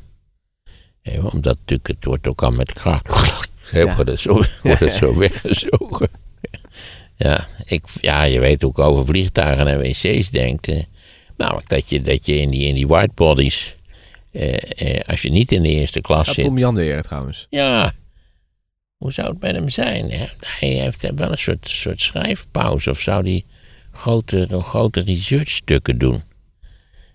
Omdat 1.32 1.56
natuurlijk, 1.58 1.86
het 1.88 2.04
wordt 2.04 2.26
ook 2.26 2.42
al 2.42 2.50
met 2.50 2.72
kracht. 2.72 3.31
Heel 3.70 3.86
Ja. 3.86 3.94
wordt 3.94 4.10
het 4.10 4.20
zo, 4.20 4.42
wordt 4.62 4.80
het 4.80 4.92
zo 4.92 5.18
weggezogen. 5.18 6.08
Ja, 7.16 7.46
ik, 7.64 7.84
ja, 8.00 8.22
je 8.22 8.40
weet 8.40 8.62
hoe 8.62 8.70
ik 8.70 8.78
over 8.78 9.06
vliegtuigen 9.06 9.66
en 9.66 9.78
wc's 9.78 10.30
denkt. 10.30 10.68
eh. 10.68 10.82
Namelijk 11.36 11.68
dat 11.68 11.88
je, 11.88 12.00
dat 12.00 12.26
je 12.26 12.36
in 12.40 12.50
die, 12.50 12.66
in 12.66 12.74
die 12.74 12.86
whitebodies, 12.86 13.76
eh, 14.32 14.96
eh, 14.96 15.00
als 15.06 15.22
je 15.22 15.30
niet 15.30 15.52
in 15.52 15.62
de 15.62 15.68
eerste 15.68 16.00
klas 16.00 16.26
Gaat 16.26 16.34
zit, 16.34 16.44
Tom 16.44 16.58
Jan 16.58 16.74
weer 16.74 17.02
trouwens. 17.02 17.46
ja. 17.50 17.92
Hoe 18.96 19.12
zou 19.12 19.28
het 19.28 19.40
met 19.40 19.54
hem 19.54 19.68
zijn? 19.68 20.10
Hij 20.40 20.68
heeft 20.68 21.10
wel 21.14 21.30
een 21.32 21.38
soort, 21.38 21.68
soort 21.68 22.00
schrijfpauze. 22.02 22.90
Of 22.90 23.00
zou 23.00 23.22
hij 23.22 23.44
grote, 23.92 24.46
nog 24.50 24.68
grote 24.68 25.00
researchstukken 25.00 25.98
doen? 25.98 26.22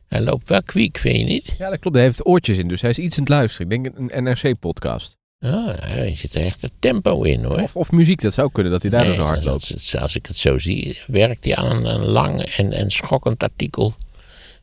Hij 0.07 0.21
loopt 0.21 0.49
wel 0.49 0.63
kwiek, 0.63 0.97
vind 0.97 1.17
je 1.17 1.23
niet? 1.23 1.53
Ja, 1.57 1.69
dat 1.69 1.79
klopt. 1.79 1.95
Hij 1.95 2.05
heeft 2.05 2.25
oortjes 2.25 2.57
in, 2.57 2.67
dus 2.67 2.81
hij 2.81 2.89
is 2.89 2.99
iets 2.99 3.15
aan 3.15 3.23
het 3.23 3.29
luisteren. 3.29 3.71
Ik 3.71 3.83
denk 3.83 4.11
een 4.11 4.23
NRC-podcast. 4.23 5.16
Ja, 5.39 5.75
hij 5.79 6.15
zit 6.15 6.35
er 6.35 6.41
echt 6.41 6.63
een 6.63 6.71
tempo 6.79 7.21
in 7.23 7.43
hoor. 7.43 7.59
Of, 7.61 7.75
of 7.75 7.91
muziek, 7.91 8.21
dat 8.21 8.33
zou 8.33 8.51
kunnen 8.51 8.71
dat 8.71 8.81
hij 8.81 8.91
daar 8.91 9.05
Nee, 9.05 9.13
zo 9.13 9.23
hard 9.23 9.37
als, 9.37 9.45
loopt. 9.45 9.73
als, 9.73 9.95
als 9.97 10.15
ik 10.15 10.25
het 10.25 10.37
zo 10.37 10.57
zie, 10.57 10.99
werkt 11.07 11.45
hij 11.45 11.55
aan 11.55 11.85
een, 11.85 12.05
lang 12.05 12.41
en, 12.41 12.73
en 12.73 12.91
schokkend 12.91 13.43
artikel 13.43 13.95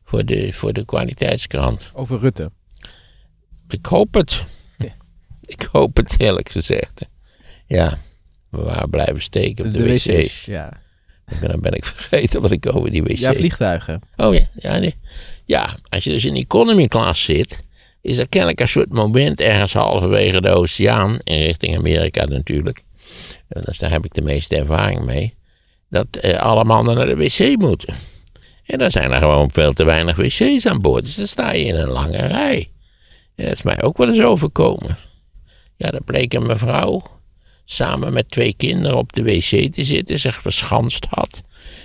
voor 0.04 0.24
de, 0.24 0.52
voor 0.52 0.72
de 0.72 0.84
kwaliteitskrant. 0.84 1.90
Over 1.94 2.18
Rutte. 2.18 2.50
Ik 3.68 3.86
hoop 3.86 4.14
het. 4.14 4.44
Ja. 4.78 4.94
Ik 5.56 5.68
hoop 5.72 5.96
het 5.96 6.14
eerlijk 6.18 6.48
gezegd. 6.48 7.08
Ja, 7.66 7.98
we 8.48 8.62
waren 8.62 8.90
blijven 8.90 9.22
steken 9.22 9.66
op 9.66 9.72
de, 9.72 9.84
wc's. 9.84 10.44
Ja. 10.44 10.72
Dan 11.40 11.60
ben 11.60 11.72
ik 11.72 11.84
vergeten 11.94 12.40
wat 12.40 12.50
ik 12.50 12.74
over 12.74 12.90
die 12.90 13.02
wc's... 13.02 13.20
ja, 13.20 13.34
vliegtuigen. 13.34 14.00
Oh 14.16 14.34
ja, 14.34 14.46
ja, 14.54 14.78
nee. 14.78 14.94
ja, 15.44 15.68
als 15.88 16.04
je 16.04 16.10
dus 16.10 16.24
in 16.24 16.34
economy 16.36 16.86
class 16.86 17.22
zit, 17.24 17.63
is 18.04 18.18
er 18.18 18.28
kennelijk 18.28 18.60
een 18.60 18.68
soort 18.68 18.92
moment 18.92 19.40
ergens 19.40 19.72
halverwege 19.72 20.40
de 20.40 20.48
oceaan, 20.50 21.18
in 21.22 21.38
richting 21.38 21.76
Amerika 21.76 22.24
natuurlijk. 22.24 22.82
En 23.48 23.62
dus 23.64 23.78
daar 23.78 23.90
heb 23.90 24.04
ik 24.04 24.14
de 24.14 24.22
meeste 24.22 24.56
ervaring 24.56 25.04
mee. 25.04 25.34
Dat 25.90 26.06
eh, 26.10 26.38
alle 26.38 26.64
mannen 26.64 26.94
naar 26.94 27.06
de 27.06 27.16
wc 27.16 27.56
moeten. 27.58 27.94
En 28.64 28.78
dan 28.78 28.90
zijn 28.90 29.12
er 29.12 29.18
gewoon 29.18 29.50
veel 29.50 29.72
te 29.72 29.84
weinig 29.84 30.16
wc's 30.16 30.66
aan 30.66 30.80
boord. 30.80 31.04
Dus 31.04 31.14
dan 31.14 31.26
sta 31.26 31.52
je 31.52 31.64
in 31.64 31.74
een 31.74 31.88
lange 31.88 32.26
rij. 32.26 32.70
En 33.34 33.44
dat 33.44 33.54
is 33.54 33.62
mij 33.62 33.82
ook 33.82 33.96
wel 33.96 34.08
eens 34.08 34.24
overkomen. 34.24 34.96
Ja, 35.76 35.90
dan 35.90 36.04
bleek 36.04 36.34
een 36.34 36.46
mevrouw 36.46 37.02
samen 37.64 38.12
met 38.12 38.30
twee 38.30 38.54
kinderen 38.56 38.96
op 38.96 39.12
de 39.12 39.22
wc 39.22 39.72
te 39.72 39.84
zitten, 39.84 40.20
zich 40.20 40.42
verschanst 40.42 41.06
had. 41.10 41.42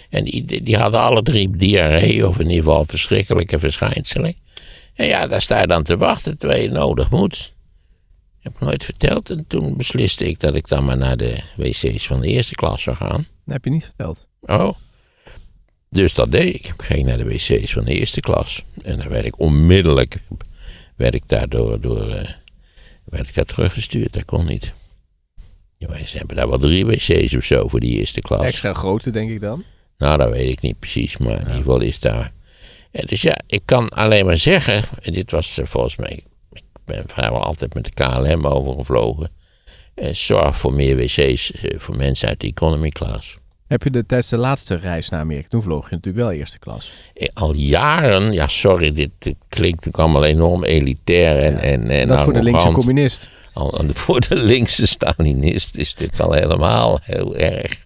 En 0.10 0.24
die 0.24 0.64
die 0.64 0.78
hadden 0.78 1.00
alle 1.00 1.24
drie 1.24 1.50
diarree, 1.50 2.28
of 2.28 2.40
in 2.40 2.50
ieder 2.50 2.64
geval 2.64 2.86
verschrikkelijke 2.86 3.60
verschijnselen. 3.60 4.36
En 5.00 5.08
ja, 5.08 5.28
daar 5.28 5.42
sta 5.42 5.60
je 5.60 5.68
dan 5.68 5.84
te 5.84 5.98
wachten 5.98 6.38
terwijl 6.38 6.62
je 6.62 6.70
nodig 6.70 7.10
moet. 7.10 7.54
Heb 8.40 8.54
ik 8.54 8.60
nooit 8.60 8.84
verteld. 8.84 9.30
En 9.30 9.48
toen 9.48 9.78
besliste 9.78 10.28
ik 10.28 10.40
dat 10.40 10.56
ik 10.56 10.68
dan 10.68 10.86
maar 10.86 10.98
naar 10.98 11.18
de 11.18 11.40
wc's 11.56 12.08
van 12.08 12.22
de 12.22 12.28
eerste 12.28 12.56
klas 12.56 12.82
zou 12.82 12.96
gaan. 12.96 13.28
Dat 13.46 13.54
heb 13.54 13.64
je 13.64 13.70
niet 13.70 13.84
verteld. 13.84 14.28
Oh. 14.42 14.70
Dus 15.90 16.14
dat 16.14 16.32
deed 16.32 16.54
ik. 16.54 16.68
Ik 16.68 16.82
ging 16.82 17.06
naar 17.06 17.18
de 17.18 17.24
wc's 17.24 17.72
van 17.72 17.86
de 17.86 17.94
eerste 17.94 18.20
klas. 18.20 18.64
En 18.84 18.98
dan 18.98 19.10
werd 19.10 19.26
ik 19.26 19.40
onmiddellijk, 19.40 20.22
werd 20.96 21.14
ik 21.14 21.24
daardoor, 21.26 21.82
door, 21.82 22.10
eh, 22.10 22.30
werd 23.04 23.28
ik 23.28 23.36
daar 23.36 23.46
teruggestuurd. 23.46 24.14
Dat 24.14 24.26
kon 24.26 24.46
niet. 24.46 24.74
Ja, 25.78 26.06
ze 26.06 26.18
hebben 26.18 26.36
daar 26.36 26.50
wel 26.50 26.60
drie 26.60 26.86
wc's 26.86 27.36
of 27.36 27.44
zo 27.44 27.68
voor 27.68 27.80
die 27.80 28.00
eerste 28.00 28.22
klas. 28.22 28.46
Extra 28.46 28.74
grote, 28.74 29.12
denk 29.12 29.30
ik 29.30 29.40
dan. 29.40 29.64
Nou, 29.98 30.18
dat 30.18 30.30
weet 30.30 30.52
ik 30.52 30.62
niet 30.62 30.80
precies, 30.80 31.18
maar 31.18 31.34
in 31.34 31.40
ieder 31.40 31.54
geval 31.54 31.82
is 31.82 32.00
daar. 32.00 32.38
Dus 32.92 33.22
ja, 33.22 33.38
ik 33.48 33.62
kan 33.66 33.90
alleen 33.90 34.26
maar 34.26 34.38
zeggen, 34.38 34.84
en 35.02 35.14
dit 35.14 35.32
was 35.32 35.58
eh, 35.58 35.66
volgens 35.66 35.96
mij, 35.96 36.24
ik 36.52 36.64
ben 36.86 37.04
vrijwel 37.08 37.44
altijd 37.44 37.74
met 37.74 37.84
de 37.86 37.92
KLM 37.92 38.46
overgevlogen. 38.48 39.32
Eh, 39.96 40.10
zorg 40.14 40.58
voor 40.58 40.74
meer 40.74 40.96
wc's 40.96 41.52
eh, 41.52 41.80
voor 41.80 41.96
mensen 41.96 42.28
uit 42.28 42.40
de 42.40 42.48
economy 42.48 42.90
class. 42.90 43.38
Heb 43.68 43.84
je 43.84 43.90
de, 43.90 44.06
tijdens 44.06 44.30
de 44.30 44.38
laatste 44.38 44.76
reis 44.76 45.10
naar 45.10 45.20
Amerika, 45.20 45.48
toen 45.48 45.62
vloog 45.62 45.90
je 45.90 45.96
natuurlijk 45.96 46.26
wel 46.26 46.34
eerste 46.36 46.60
klas. 46.60 46.92
Al 47.34 47.54
jaren, 47.56 48.32
ja 48.34 48.48
sorry, 48.48 48.92
dit, 48.92 49.10
dit 49.20 49.36
klinkt 49.50 49.76
natuurlijk 49.86 50.04
allemaal 50.04 50.26
enorm 50.26 50.64
elitair 50.64 51.38
en, 51.40 51.60
en, 51.60 51.90
en 51.90 52.08
dat 52.08 52.18
is 52.18 52.24
voor 52.24 52.34
de 52.34 52.44
linkse 52.44 52.72
communist. 52.72 53.30
Al, 53.54 53.84
voor 53.94 54.20
de 54.20 54.36
linkse 54.36 54.88
Stalinist 54.88 55.78
is 55.78 55.96
dit 55.96 56.20
al 56.20 56.34
helemaal 56.34 57.00
heel 57.02 57.36
erg. 57.36 57.84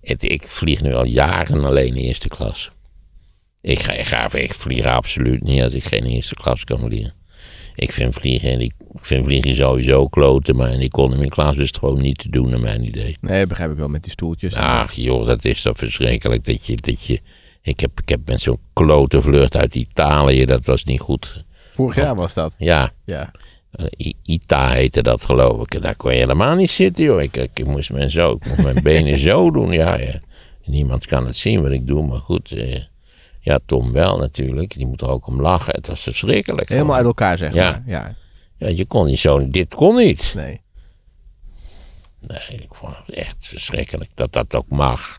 Het- 0.00 0.22
ik 0.22 0.42
vlieg 0.42 0.82
nu 0.82 0.94
al 0.94 1.04
jaren 1.04 1.64
alleen 1.64 1.94
eerste 1.94 2.28
klas. 2.28 2.70
Ik, 3.72 3.78
ga, 3.80 3.92
ik, 3.92 4.04
ga, 4.06 4.32
ik 4.34 4.54
vlieg 4.54 4.84
absoluut 4.84 5.42
niet 5.42 5.62
als 5.62 5.72
ik 5.72 5.84
geen 5.84 6.04
eerste 6.04 6.34
klas 6.34 6.64
kan 6.64 6.78
vliegen. 6.80 7.12
Ik 7.74 7.92
vind 7.92 8.14
vliegen, 8.14 8.50
en 8.50 8.60
ik 8.60 8.72
vind 8.96 9.24
vliegen 9.24 9.56
sowieso 9.56 10.08
kloten, 10.08 10.56
maar 10.56 10.72
in 10.72 10.80
economy 10.80 11.28
class 11.28 11.58
is 11.58 11.66
het 11.66 11.78
gewoon 11.78 12.00
niet 12.00 12.18
te 12.18 12.28
doen 12.30 12.50
naar 12.50 12.60
mijn 12.60 12.84
idee. 12.84 13.16
Nee, 13.20 13.46
begrijp 13.46 13.70
ik 13.70 13.76
wel 13.76 13.88
met 13.88 14.02
die 14.02 14.12
stoeltjes. 14.12 14.54
Ach 14.54 14.92
joh, 14.92 15.26
dat 15.26 15.44
is 15.44 15.62
toch 15.62 15.76
verschrikkelijk 15.76 16.44
dat 16.44 16.66
je... 16.66 16.76
Dat 16.76 17.04
je 17.04 17.20
ik, 17.62 17.80
heb, 17.80 18.00
ik 18.02 18.08
heb 18.08 18.20
met 18.26 18.40
zo'n 18.40 18.58
klote 18.72 19.22
vlucht 19.22 19.56
uit 19.56 19.74
Italië, 19.74 20.44
dat 20.44 20.66
was 20.66 20.84
niet 20.84 21.00
goed. 21.00 21.44
Vorig 21.74 21.94
jaar 21.96 22.14
was 22.14 22.34
dat. 22.34 22.54
Ja, 22.58 22.90
Ja. 23.04 23.30
eh, 23.70 23.86
I- 24.06 24.14
ITA 24.22 24.70
heette 24.70 25.02
dat 25.02 25.24
geloof 25.24 25.62
ik. 25.62 25.82
Daar 25.82 25.96
kon 25.96 26.12
je 26.12 26.18
helemaal 26.18 26.56
niet 26.56 26.70
zitten 26.70 27.04
joh. 27.04 27.22
Ik, 27.22 27.36
ik, 27.36 27.50
ik 27.54 27.66
moest 27.66 27.90
mijn, 27.92 28.10
zo, 28.10 28.32
ik 28.32 28.46
moest 28.46 28.62
mijn 28.62 28.82
benen 28.92 29.18
zo 29.18 29.50
doen. 29.50 29.72
Ja, 29.72 29.98
ja. 29.98 30.20
Niemand 30.64 31.06
kan 31.06 31.26
het 31.26 31.36
zien 31.36 31.62
wat 31.62 31.70
ik 31.72 31.86
doe, 31.86 32.06
maar 32.06 32.18
goed. 32.18 32.50
eh, 32.52 32.80
ja, 33.46 33.58
Tom 33.66 33.92
wel 33.92 34.18
natuurlijk. 34.18 34.76
Die 34.76 34.86
moet 34.86 35.00
er 35.00 35.08
ook 35.08 35.26
om 35.26 35.40
lachen. 35.40 35.74
Het 35.74 35.86
was 35.86 36.02
verschrikkelijk. 36.02 36.68
Helemaal 36.68 36.96
uit 36.96 37.04
elkaar, 37.04 37.38
zeg 37.38 37.54
Ja. 37.54 37.70
maar. 37.70 37.82
Ja. 37.86 38.16
Ja, 38.56 38.68
je 38.68 38.84
kon 38.86 39.06
niet 39.06 39.18
zo... 39.18 39.50
Dit 39.50 39.74
kon 39.74 39.96
niet. 39.96 40.32
Nee. 40.36 40.60
Nee, 42.20 42.58
ik 42.62 42.74
vond 42.74 42.96
het 42.96 43.10
echt 43.10 43.46
verschrikkelijk 43.46 44.10
dat 44.14 44.32
dat 44.32 44.54
ook 44.54 44.68
mag. 44.68 45.18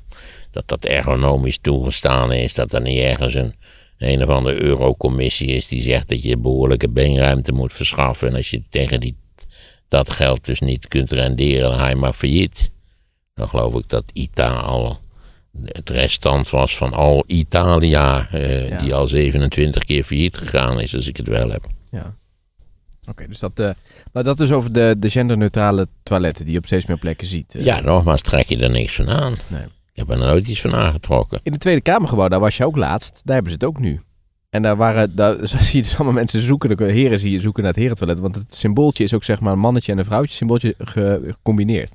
Dat 0.52 0.68
dat 0.68 0.86
ergonomisch 0.86 1.58
toegestaan 1.62 2.32
is. 2.32 2.54
Dat 2.54 2.74
er 2.74 2.82
niet 2.82 3.00
ergens 3.00 3.34
een, 3.34 3.56
een 3.98 4.24
of 4.24 4.30
andere 4.30 4.62
eurocommissie 4.62 5.48
is 5.48 5.68
die 5.68 5.82
zegt 5.82 6.08
dat 6.10 6.24
je 6.24 6.38
behoorlijke 6.38 6.90
beenruimte 6.90 7.52
moet 7.52 7.74
verschaffen. 7.74 8.28
En 8.28 8.36
als 8.36 8.50
je 8.50 8.64
tegen 8.70 9.00
die, 9.00 9.16
dat 9.88 10.10
geld 10.10 10.46
dus 10.46 10.60
niet 10.60 10.88
kunt 10.88 11.12
renderen, 11.12 11.70
dan 11.70 11.80
ga 11.80 11.88
je 11.90 11.96
maar 11.96 12.14
failliet. 12.14 12.72
Dan 13.34 13.50
geloof 13.50 13.76
ik 13.76 13.90
dat 13.90 14.04
Italië 14.14 14.96
het 15.66 15.90
restant 15.90 16.50
was 16.50 16.78
van 16.78 16.94
al 16.94 17.24
Italia, 17.28 18.28
eh, 18.32 18.70
Ja. 18.70 18.78
die 18.78 18.94
al 18.94 19.08
27 19.08 19.84
keer 19.84 20.04
failliet 20.04 20.38
gegaan 20.38 20.80
is, 20.80 20.96
als 20.96 21.08
ik 21.08 21.18
het 21.18 21.28
wel 21.28 21.50
heb. 21.50 21.66
Ja. 21.92 22.16
Oké, 23.10 23.28
dus 23.28 23.40
dat, 23.40 23.60
eh, 23.60 23.70
maar 24.14 24.24
dat 24.24 24.40
is 24.40 24.52
over 24.52 24.74
de, 24.74 24.96
de 25.00 25.10
genderneutrale 25.10 25.88
toiletten 26.04 26.44
die 26.44 26.54
je 26.54 26.60
op 26.60 26.66
steeds 26.66 26.86
meer 26.86 26.98
plekken 26.98 27.28
ziet. 27.28 27.56
eh. 27.56 27.66
Ja, 27.66 27.80
nogmaals, 27.82 28.22
trek 28.22 28.48
je 28.48 28.58
er 28.58 28.70
niks 28.70 28.96
van 28.96 29.10
aan. 29.10 29.36
Nee. 29.48 29.62
Ik 29.64 30.08
heb 30.08 30.10
er 30.10 30.18
nooit 30.18 30.48
iets 30.48 30.62
van 30.62 30.76
aangetrokken. 30.76 31.40
In 31.44 31.52
het 31.52 31.62
Tweede 31.62 31.82
Kamergebouw, 31.82 32.28
daar 32.28 32.40
was 32.40 32.58
je 32.58 32.66
ook 32.66 32.76
laatst. 32.78 33.22
Daar 33.24 33.34
hebben 33.36 33.52
ze 33.52 33.58
het 33.60 33.68
ook 33.68 33.80
nu. 33.80 34.00
En 34.50 34.62
daar 34.62 34.76
waren, 34.76 35.16
daar 35.16 35.36
zie 35.48 35.76
je 35.78 35.82
dus 35.82 35.96
allemaal 35.96 36.14
mensen 36.14 36.42
zoeken, 36.42 36.78
de 36.78 36.84
heren 36.92 37.20
zie 37.20 37.32
je 37.32 37.40
zoeken 37.40 37.64
naar 37.64 37.72
het 37.72 37.82
herentoilet. 37.82 38.20
Want 38.20 38.36
het 38.36 38.56
symbooltje 38.56 39.04
is 39.04 39.14
ook 39.14 39.24
zeg 39.24 39.40
maar 39.40 39.54
een 39.54 39.60
mannetje 39.60 39.92
en 39.92 39.98
een 39.98 40.06
vrouwtje 40.06 40.36
symbooltje 40.36 40.76
ge- 40.78 41.22
gecombineerd. 41.28 41.94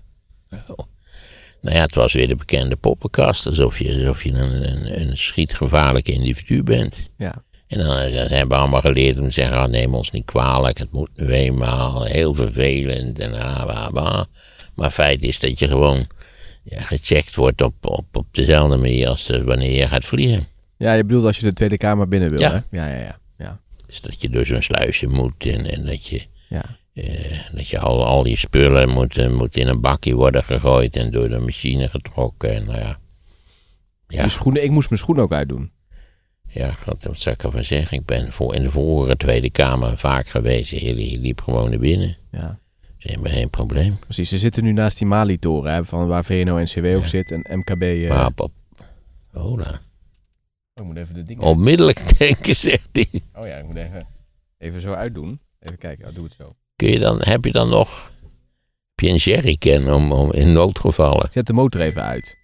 Nou 1.63 1.77
ja, 1.77 1.83
het 1.83 1.95
was 1.95 2.13
weer 2.13 2.29
de 2.29 2.37
bekende 2.37 2.77
poppenkast, 2.77 3.47
alsof 3.47 3.79
je, 3.79 3.95
alsof 3.95 4.25
je 4.25 4.33
een, 4.33 4.71
een, 4.71 5.01
een 5.01 5.17
schietgevaarlijk 5.17 6.09
individu 6.09 6.63
bent. 6.63 6.97
Ja. 7.17 7.45
En 7.67 7.79
dan, 7.79 7.97
eh, 7.99 8.15
dan 8.15 8.27
hebben 8.27 8.49
we 8.49 8.55
allemaal 8.55 8.81
geleerd 8.81 9.19
om 9.19 9.25
te 9.25 9.31
zeggen, 9.33 9.57
ah, 9.57 9.69
neem 9.69 9.95
ons 9.95 10.11
niet 10.11 10.25
kwalijk, 10.25 10.79
het 10.79 10.93
moet 10.93 11.11
nu 11.15 11.27
eenmaal, 11.29 12.05
heel 12.05 12.35
vervelend 12.35 13.19
en 13.19 13.35
ah, 13.35 13.67
bah, 13.67 13.91
bah. 13.93 14.25
Maar 14.75 14.91
feit 14.91 15.23
is 15.23 15.41
dat 15.41 15.59
je 15.59 15.69
gewoon 15.69 16.07
ja, 16.65 16.81
gecheckt 16.81 17.35
wordt 17.35 17.63
op, 17.63 17.75
op, 17.81 18.07
op 18.13 18.27
dezelfde 18.31 18.77
manier 18.77 19.09
als 19.09 19.29
eh, 19.29 19.43
wanneer 19.43 19.71
je 19.79 19.89
gaat 19.89 20.05
vliegen. 20.05 20.47
Ja, 20.77 20.93
je 20.93 21.05
bedoelt 21.05 21.25
als 21.25 21.39
je 21.39 21.47
de 21.47 21.53
Tweede 21.53 21.77
Kamer 21.77 22.09
binnen 22.09 22.31
wil, 22.31 22.41
Ja. 22.41 22.51
hè? 22.51 22.77
Ja, 22.79 22.87
ja, 22.89 23.01
ja. 23.01 23.19
ja. 23.39 23.61
Dus 23.87 24.01
dat 24.01 24.21
je 24.23 24.31
door 24.31 24.47
zo'n 24.47 24.63
sluisje 24.63 25.07
moet 25.07 25.47
en, 25.47 25.71
en 25.71 25.87
dat 25.87 26.07
je, 26.07 26.23
ja. 26.49 26.79
Eh, 26.95 27.39
dat 27.53 27.69
je 27.69 27.79
al, 27.79 28.05
al 28.07 28.23
die 28.23 28.37
spullen 28.37 28.89
moet, 28.89 29.17
eh, 29.17 29.31
moet 29.31 29.57
in 29.57 29.69
een 29.69 29.81
bakje 29.81 30.15
worden 30.15 30.43
gegooid 30.43 30.97
en 30.97 31.11
door 31.11 31.29
de 31.29 31.39
machine 31.39 31.89
getrokken. 31.89 32.55
En 32.55 32.65
nou 32.65 32.79
ja, 32.79 32.99
ja, 34.09 34.23
De 34.23 34.29
schoenen, 34.31 34.65
ik 34.65 34.71
moest 34.71 34.89
mijn 34.89 35.01
schoenen 35.01 35.25
ook 35.25 35.33
uitdoen. 35.33 35.71
ja 36.49 36.75
wat, 36.85 37.05
wat 37.05 37.19
zou 37.19 37.35
ik 37.35 37.43
ervan 37.43 37.65
zeggen? 37.65 37.97
Ik 37.99 38.05
ben 38.05 38.33
voor, 38.33 38.55
in 38.55 38.63
de 38.63 38.71
vorige 38.71 39.17
Tweede 39.17 39.51
Kamer 39.51 39.99
vaak 39.99 40.29
geweest. 40.29 40.71
Je, 40.71 40.95
liep 41.21 41.41
gewoon 41.41 41.71
naar 41.71 41.79
binnen. 41.79 42.17
Ja, 42.31 42.59
Ze 42.99 43.09
hebben 43.09 43.31
geen 43.31 43.51
probleem. 43.51 43.99
precies. 43.99 44.29
Ze 44.29 44.39
zitten 44.39 44.65
nu 44.65 44.73
naast 44.73 44.99
die 44.99 45.07
Mali-toren, 45.07 45.87
van 45.87 46.07
waar 46.07 46.25
VNO-NCW 46.25 46.85
ook 46.85 47.03
Ja. 47.03 47.07
zit 47.07 47.31
en 47.31 47.59
MKB... 47.59 47.83
eh, 47.83 48.09
Maar 48.09 48.27
op, 48.27 48.41
op, 48.41 48.53
oh, 49.35 49.57
nou. 49.59 49.75
Ik 50.75 50.83
moet 50.85 50.97
even 50.97 51.15
de 51.15 51.25
dingen... 51.25 51.43
onmiddellijk 51.43 52.13
denken, 52.19 52.57
zegt 52.57 52.89
hij. 52.93 53.09
Oh 53.35 53.47
ja, 53.47 53.57
ik 53.57 53.65
moet 53.65 53.77
even, 53.77 54.07
even 54.59 54.81
zo 54.81 54.93
uitdoen. 54.93 55.41
Even 55.61 55.79
kijken, 55.79 56.09
oh, 56.09 56.15
doe 56.15 56.25
het 56.25 56.35
zo. 56.39 56.57
Kun 56.83 56.91
je 56.91 56.99
dan, 56.99 57.19
heb 57.21 57.45
je 57.45 57.53
dan 57.53 57.69
nog 57.69 58.11
heb 58.95 59.07
je 59.07 59.09
een 59.09 59.17
jerrycan 59.17 59.93
om, 59.93 60.13
om 60.13 60.33
in 60.33 60.53
noodgevallen? 60.53 61.29
Zet 61.31 61.47
de 61.47 61.53
motor 61.53 61.81
even 61.81 62.03
uit. 62.03 62.37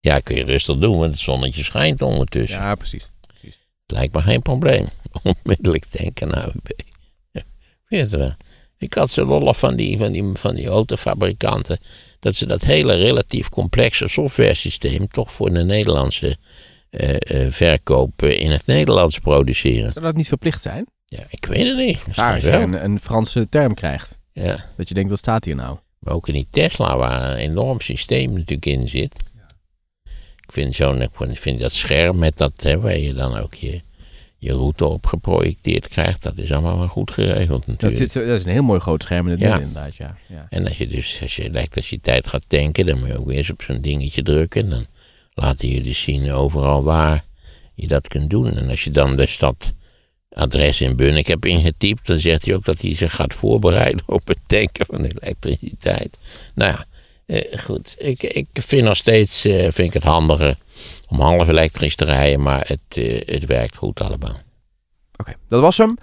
Ja, 0.00 0.18
kun 0.18 0.36
je 0.36 0.44
rustig 0.44 0.78
doen, 0.78 0.98
want 0.98 1.10
het 1.10 1.20
zonnetje 1.20 1.62
schijnt 1.62 2.02
ondertussen. 2.02 2.58
Ja, 2.58 2.74
precies. 2.74 3.06
Het 3.40 3.52
lijkt 3.86 4.14
me 4.14 4.20
geen 4.20 4.42
probleem. 4.42 4.88
Onmiddellijk 5.22 5.84
denken 5.90 6.34
aan. 6.34 6.52
Ja, 7.32 7.42
weet 7.88 8.10
je 8.10 8.16
wel. 8.16 8.34
Ik 8.78 8.94
had 8.94 9.10
zo 9.10 9.24
lollig 9.24 9.58
van 9.58 9.76
die, 9.76 9.98
van, 9.98 10.12
die, 10.12 10.30
van 10.34 10.54
die 10.54 10.68
autofabrikanten. 10.68 11.78
Dat 12.20 12.34
ze 12.34 12.46
dat 12.46 12.62
hele 12.62 12.94
relatief 12.94 13.48
complexe 13.48 14.08
softwaresysteem 14.08 15.08
toch 15.08 15.32
voor 15.32 15.52
de 15.52 15.64
Nederlandse 15.64 16.36
eh, 16.90 17.46
verkoop 17.50 18.22
eh, 18.22 18.40
in 18.40 18.50
het 18.50 18.66
Nederlands 18.66 19.18
produceren. 19.18 19.92
Zou 19.92 20.04
dat 20.04 20.16
niet 20.16 20.28
verplicht 20.28 20.62
zijn? 20.62 20.86
Ja, 21.16 21.22
ik 21.28 21.44
weet 21.46 21.66
het 21.66 21.76
niet. 21.76 22.06
Misschien 22.06 22.28
als 22.28 22.42
je 22.42 22.52
een, 22.52 22.84
een 22.84 23.00
Franse 23.00 23.46
term 23.48 23.74
krijgt. 23.74 24.18
Ja. 24.32 24.56
Dat 24.76 24.88
je 24.88 24.94
denkt, 24.94 25.10
wat 25.10 25.18
staat 25.18 25.44
hier 25.44 25.54
nou? 25.54 25.78
Maar 25.98 26.14
ook 26.14 26.28
in 26.28 26.34
die 26.34 26.46
Tesla, 26.50 26.96
waar 26.96 27.30
een 27.30 27.36
enorm 27.36 27.80
systeem 27.80 28.32
natuurlijk 28.32 28.66
in 28.66 28.88
zit. 28.88 29.14
Ik 30.36 30.52
vind 30.52 30.74
zo'n, 30.74 31.02
ik 31.02 31.10
vind- 31.14 31.60
dat 31.60 31.72
scherm 31.72 32.18
met 32.18 32.36
dat, 32.38 32.52
hè, 32.56 32.80
waar 32.80 32.96
je 32.96 33.14
dan 33.14 33.36
ook 33.36 33.54
je, 33.54 33.80
je 34.38 34.52
route 34.52 34.84
op 34.84 35.06
geprojecteerd 35.06 35.88
krijgt, 35.88 36.22
dat 36.22 36.38
is 36.38 36.52
allemaal 36.52 36.78
wel 36.78 36.88
goed 36.88 37.10
geregeld 37.10 37.66
Dat, 37.66 37.66
natuurlijk. 37.66 38.12
zit, 38.12 38.26
dat 38.26 38.38
is 38.38 38.44
een 38.44 38.52
heel 38.52 38.62
mooi 38.62 38.80
groot 38.80 39.02
scherm 39.02 39.24
in 39.26 39.30
het 39.32 39.40
Ja. 39.40 39.54
inderdaad, 39.58 39.96
ja. 39.96 40.16
ja. 40.28 40.46
En 40.50 40.64
als 40.68 40.78
je 40.78 40.86
dus, 40.86 41.18
als 41.22 41.36
je 41.36 41.42
elektriciteit 41.44 42.26
gaat 42.26 42.44
tanken, 42.48 42.86
dan 42.86 42.98
moet 42.98 43.08
je 43.08 43.18
ook 43.18 43.26
weer 43.26 43.36
eens 43.36 43.50
op 43.50 43.62
zo'n 43.62 43.80
dingetje 43.80 44.22
drukken. 44.22 44.70
Dan 44.70 44.86
laten 45.34 45.82
dus 45.82 46.00
zien 46.02 46.32
overal 46.32 46.82
waar 46.82 47.24
je 47.74 47.86
dat 47.86 48.08
kunt 48.08 48.30
doen. 48.30 48.56
En 48.56 48.68
als 48.68 48.84
je 48.84 48.90
dan 48.90 49.16
dus 49.16 49.38
dat 49.38 49.72
adres 50.32 50.80
in 50.80 50.96
Bunnik 50.96 51.26
hebt 51.26 51.44
ingetypt, 51.44 52.06
dan 52.06 52.18
zegt 52.18 52.44
hij 52.44 52.54
ook 52.54 52.64
dat 52.64 52.80
hij 52.80 52.94
zich 52.94 53.14
gaat 53.14 53.34
voorbereiden 53.34 54.02
op 54.06 54.28
het 54.28 54.38
tanken 54.46 54.86
van 54.86 55.04
elektriciteit. 55.04 56.18
Nou 56.54 56.72
ja, 56.72 56.84
eh, 57.26 57.58
goed. 57.58 57.94
Ik, 57.98 58.22
ik 58.22 58.48
vind 58.52 58.84
nog 58.84 58.96
steeds 58.96 59.44
eh, 59.44 59.60
vind 59.60 59.78
ik 59.78 59.92
het 59.92 60.02
handiger 60.02 60.56
om 61.08 61.20
half 61.20 61.48
elektrisch 61.48 61.94
te 61.94 62.04
rijden, 62.04 62.42
maar 62.42 62.66
het, 62.66 62.96
eh, 62.96 63.34
het 63.34 63.46
werkt 63.46 63.76
goed 63.76 64.00
allemaal. 64.00 64.38
Oké, 65.16 65.34
dat 65.48 65.60
was 65.60 65.78
hem. 65.78 65.96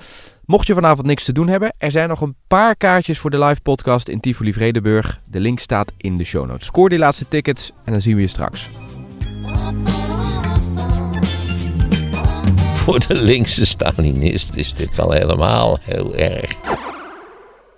Mocht 0.46 0.68
je 0.68 0.74
vanavond 0.74 1.08
niks 1.08 1.24
te 1.24 1.32
doen 1.32 1.48
hebben, 1.48 1.74
er 1.78 1.92
zijn 1.92 2.10
nog 2.10 2.22
een 2.22 2.36
paar 2.48 2.76
kaartjes 2.76 3.20
voor 3.20 3.30
de 3.30 3.40
live 3.40 3.62
podcast 3.62 4.08
in 4.08 4.20
Tivoli 4.20 4.54
Vredenburg. 4.54 5.20
De 5.30 5.40
link 5.40 5.60
staat 5.60 5.92
in 5.98 6.18
de 6.18 6.24
show 6.24 6.46
notes. 6.46 6.66
Scoor 6.66 6.90
die 6.90 7.00
laatste 7.00 7.28
tickets 7.28 7.72
en 7.86 7.92
dan 7.92 8.02
zien 8.02 8.16
we 8.16 8.22
je 8.22 8.28
straks. 8.28 8.70
Voor 12.88 13.08
de 13.08 13.14
linkse 13.14 13.66
Stalinist 13.66 14.56
is 14.56 14.74
dit 14.74 15.00
al 15.00 15.12
helemaal 15.12 15.78
heel 15.82 16.16
erg. 16.16 16.56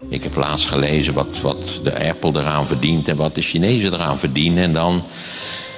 Ik 0.10 0.24
heb 0.24 0.36
laatst 0.36 0.67
gelezen 0.67 1.13
wat, 1.13 1.41
wat 1.41 1.80
de 1.84 2.10
Apple 2.10 2.41
eraan 2.41 2.67
verdient 2.67 3.08
en 3.08 3.15
wat 3.15 3.36
de 3.36 3.41
Chinezen 3.41 3.93
eraan 3.93 4.19
verdienen. 4.19 4.63
En 4.63 4.74
dan 4.74 5.04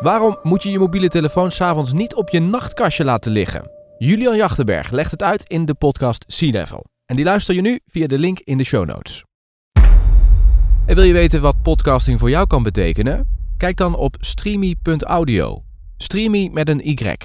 Waarom 0.00 0.38
moet 0.42 0.62
je 0.62 0.70
je 0.70 0.78
mobiele 0.78 1.08
telefoon 1.08 1.50
s'avonds 1.50 1.92
niet 1.92 2.14
op 2.14 2.28
je 2.28 2.40
nachtkastje 2.40 3.04
laten 3.04 3.32
liggen? 3.32 3.70
Julian 3.98 4.36
Jachtenberg 4.36 4.90
legt 4.90 5.10
het 5.10 5.22
uit 5.22 5.48
in 5.48 5.64
de 5.64 5.74
podcast 5.74 6.24
Sea 6.26 6.50
Level. 6.50 6.84
En 7.06 7.16
die 7.16 7.24
luister 7.24 7.54
je 7.54 7.60
nu 7.60 7.80
via 7.86 8.06
de 8.06 8.18
link 8.18 8.38
in 8.38 8.58
de 8.58 8.64
show 8.64 8.86
notes. 8.86 9.24
En 10.86 10.94
wil 10.94 11.02
je 11.02 11.12
weten 11.12 11.40
wat 11.40 11.62
podcasting 11.62 12.18
voor 12.18 12.30
jou 12.30 12.46
kan 12.46 12.62
betekenen? 12.62 13.28
Kijk 13.56 13.76
dan 13.76 13.94
op 13.94 14.16
streamy.audio. 14.20 15.62
Streamy 15.96 16.50
met 16.52 16.68
een 16.68 16.88
Y. 16.88 17.16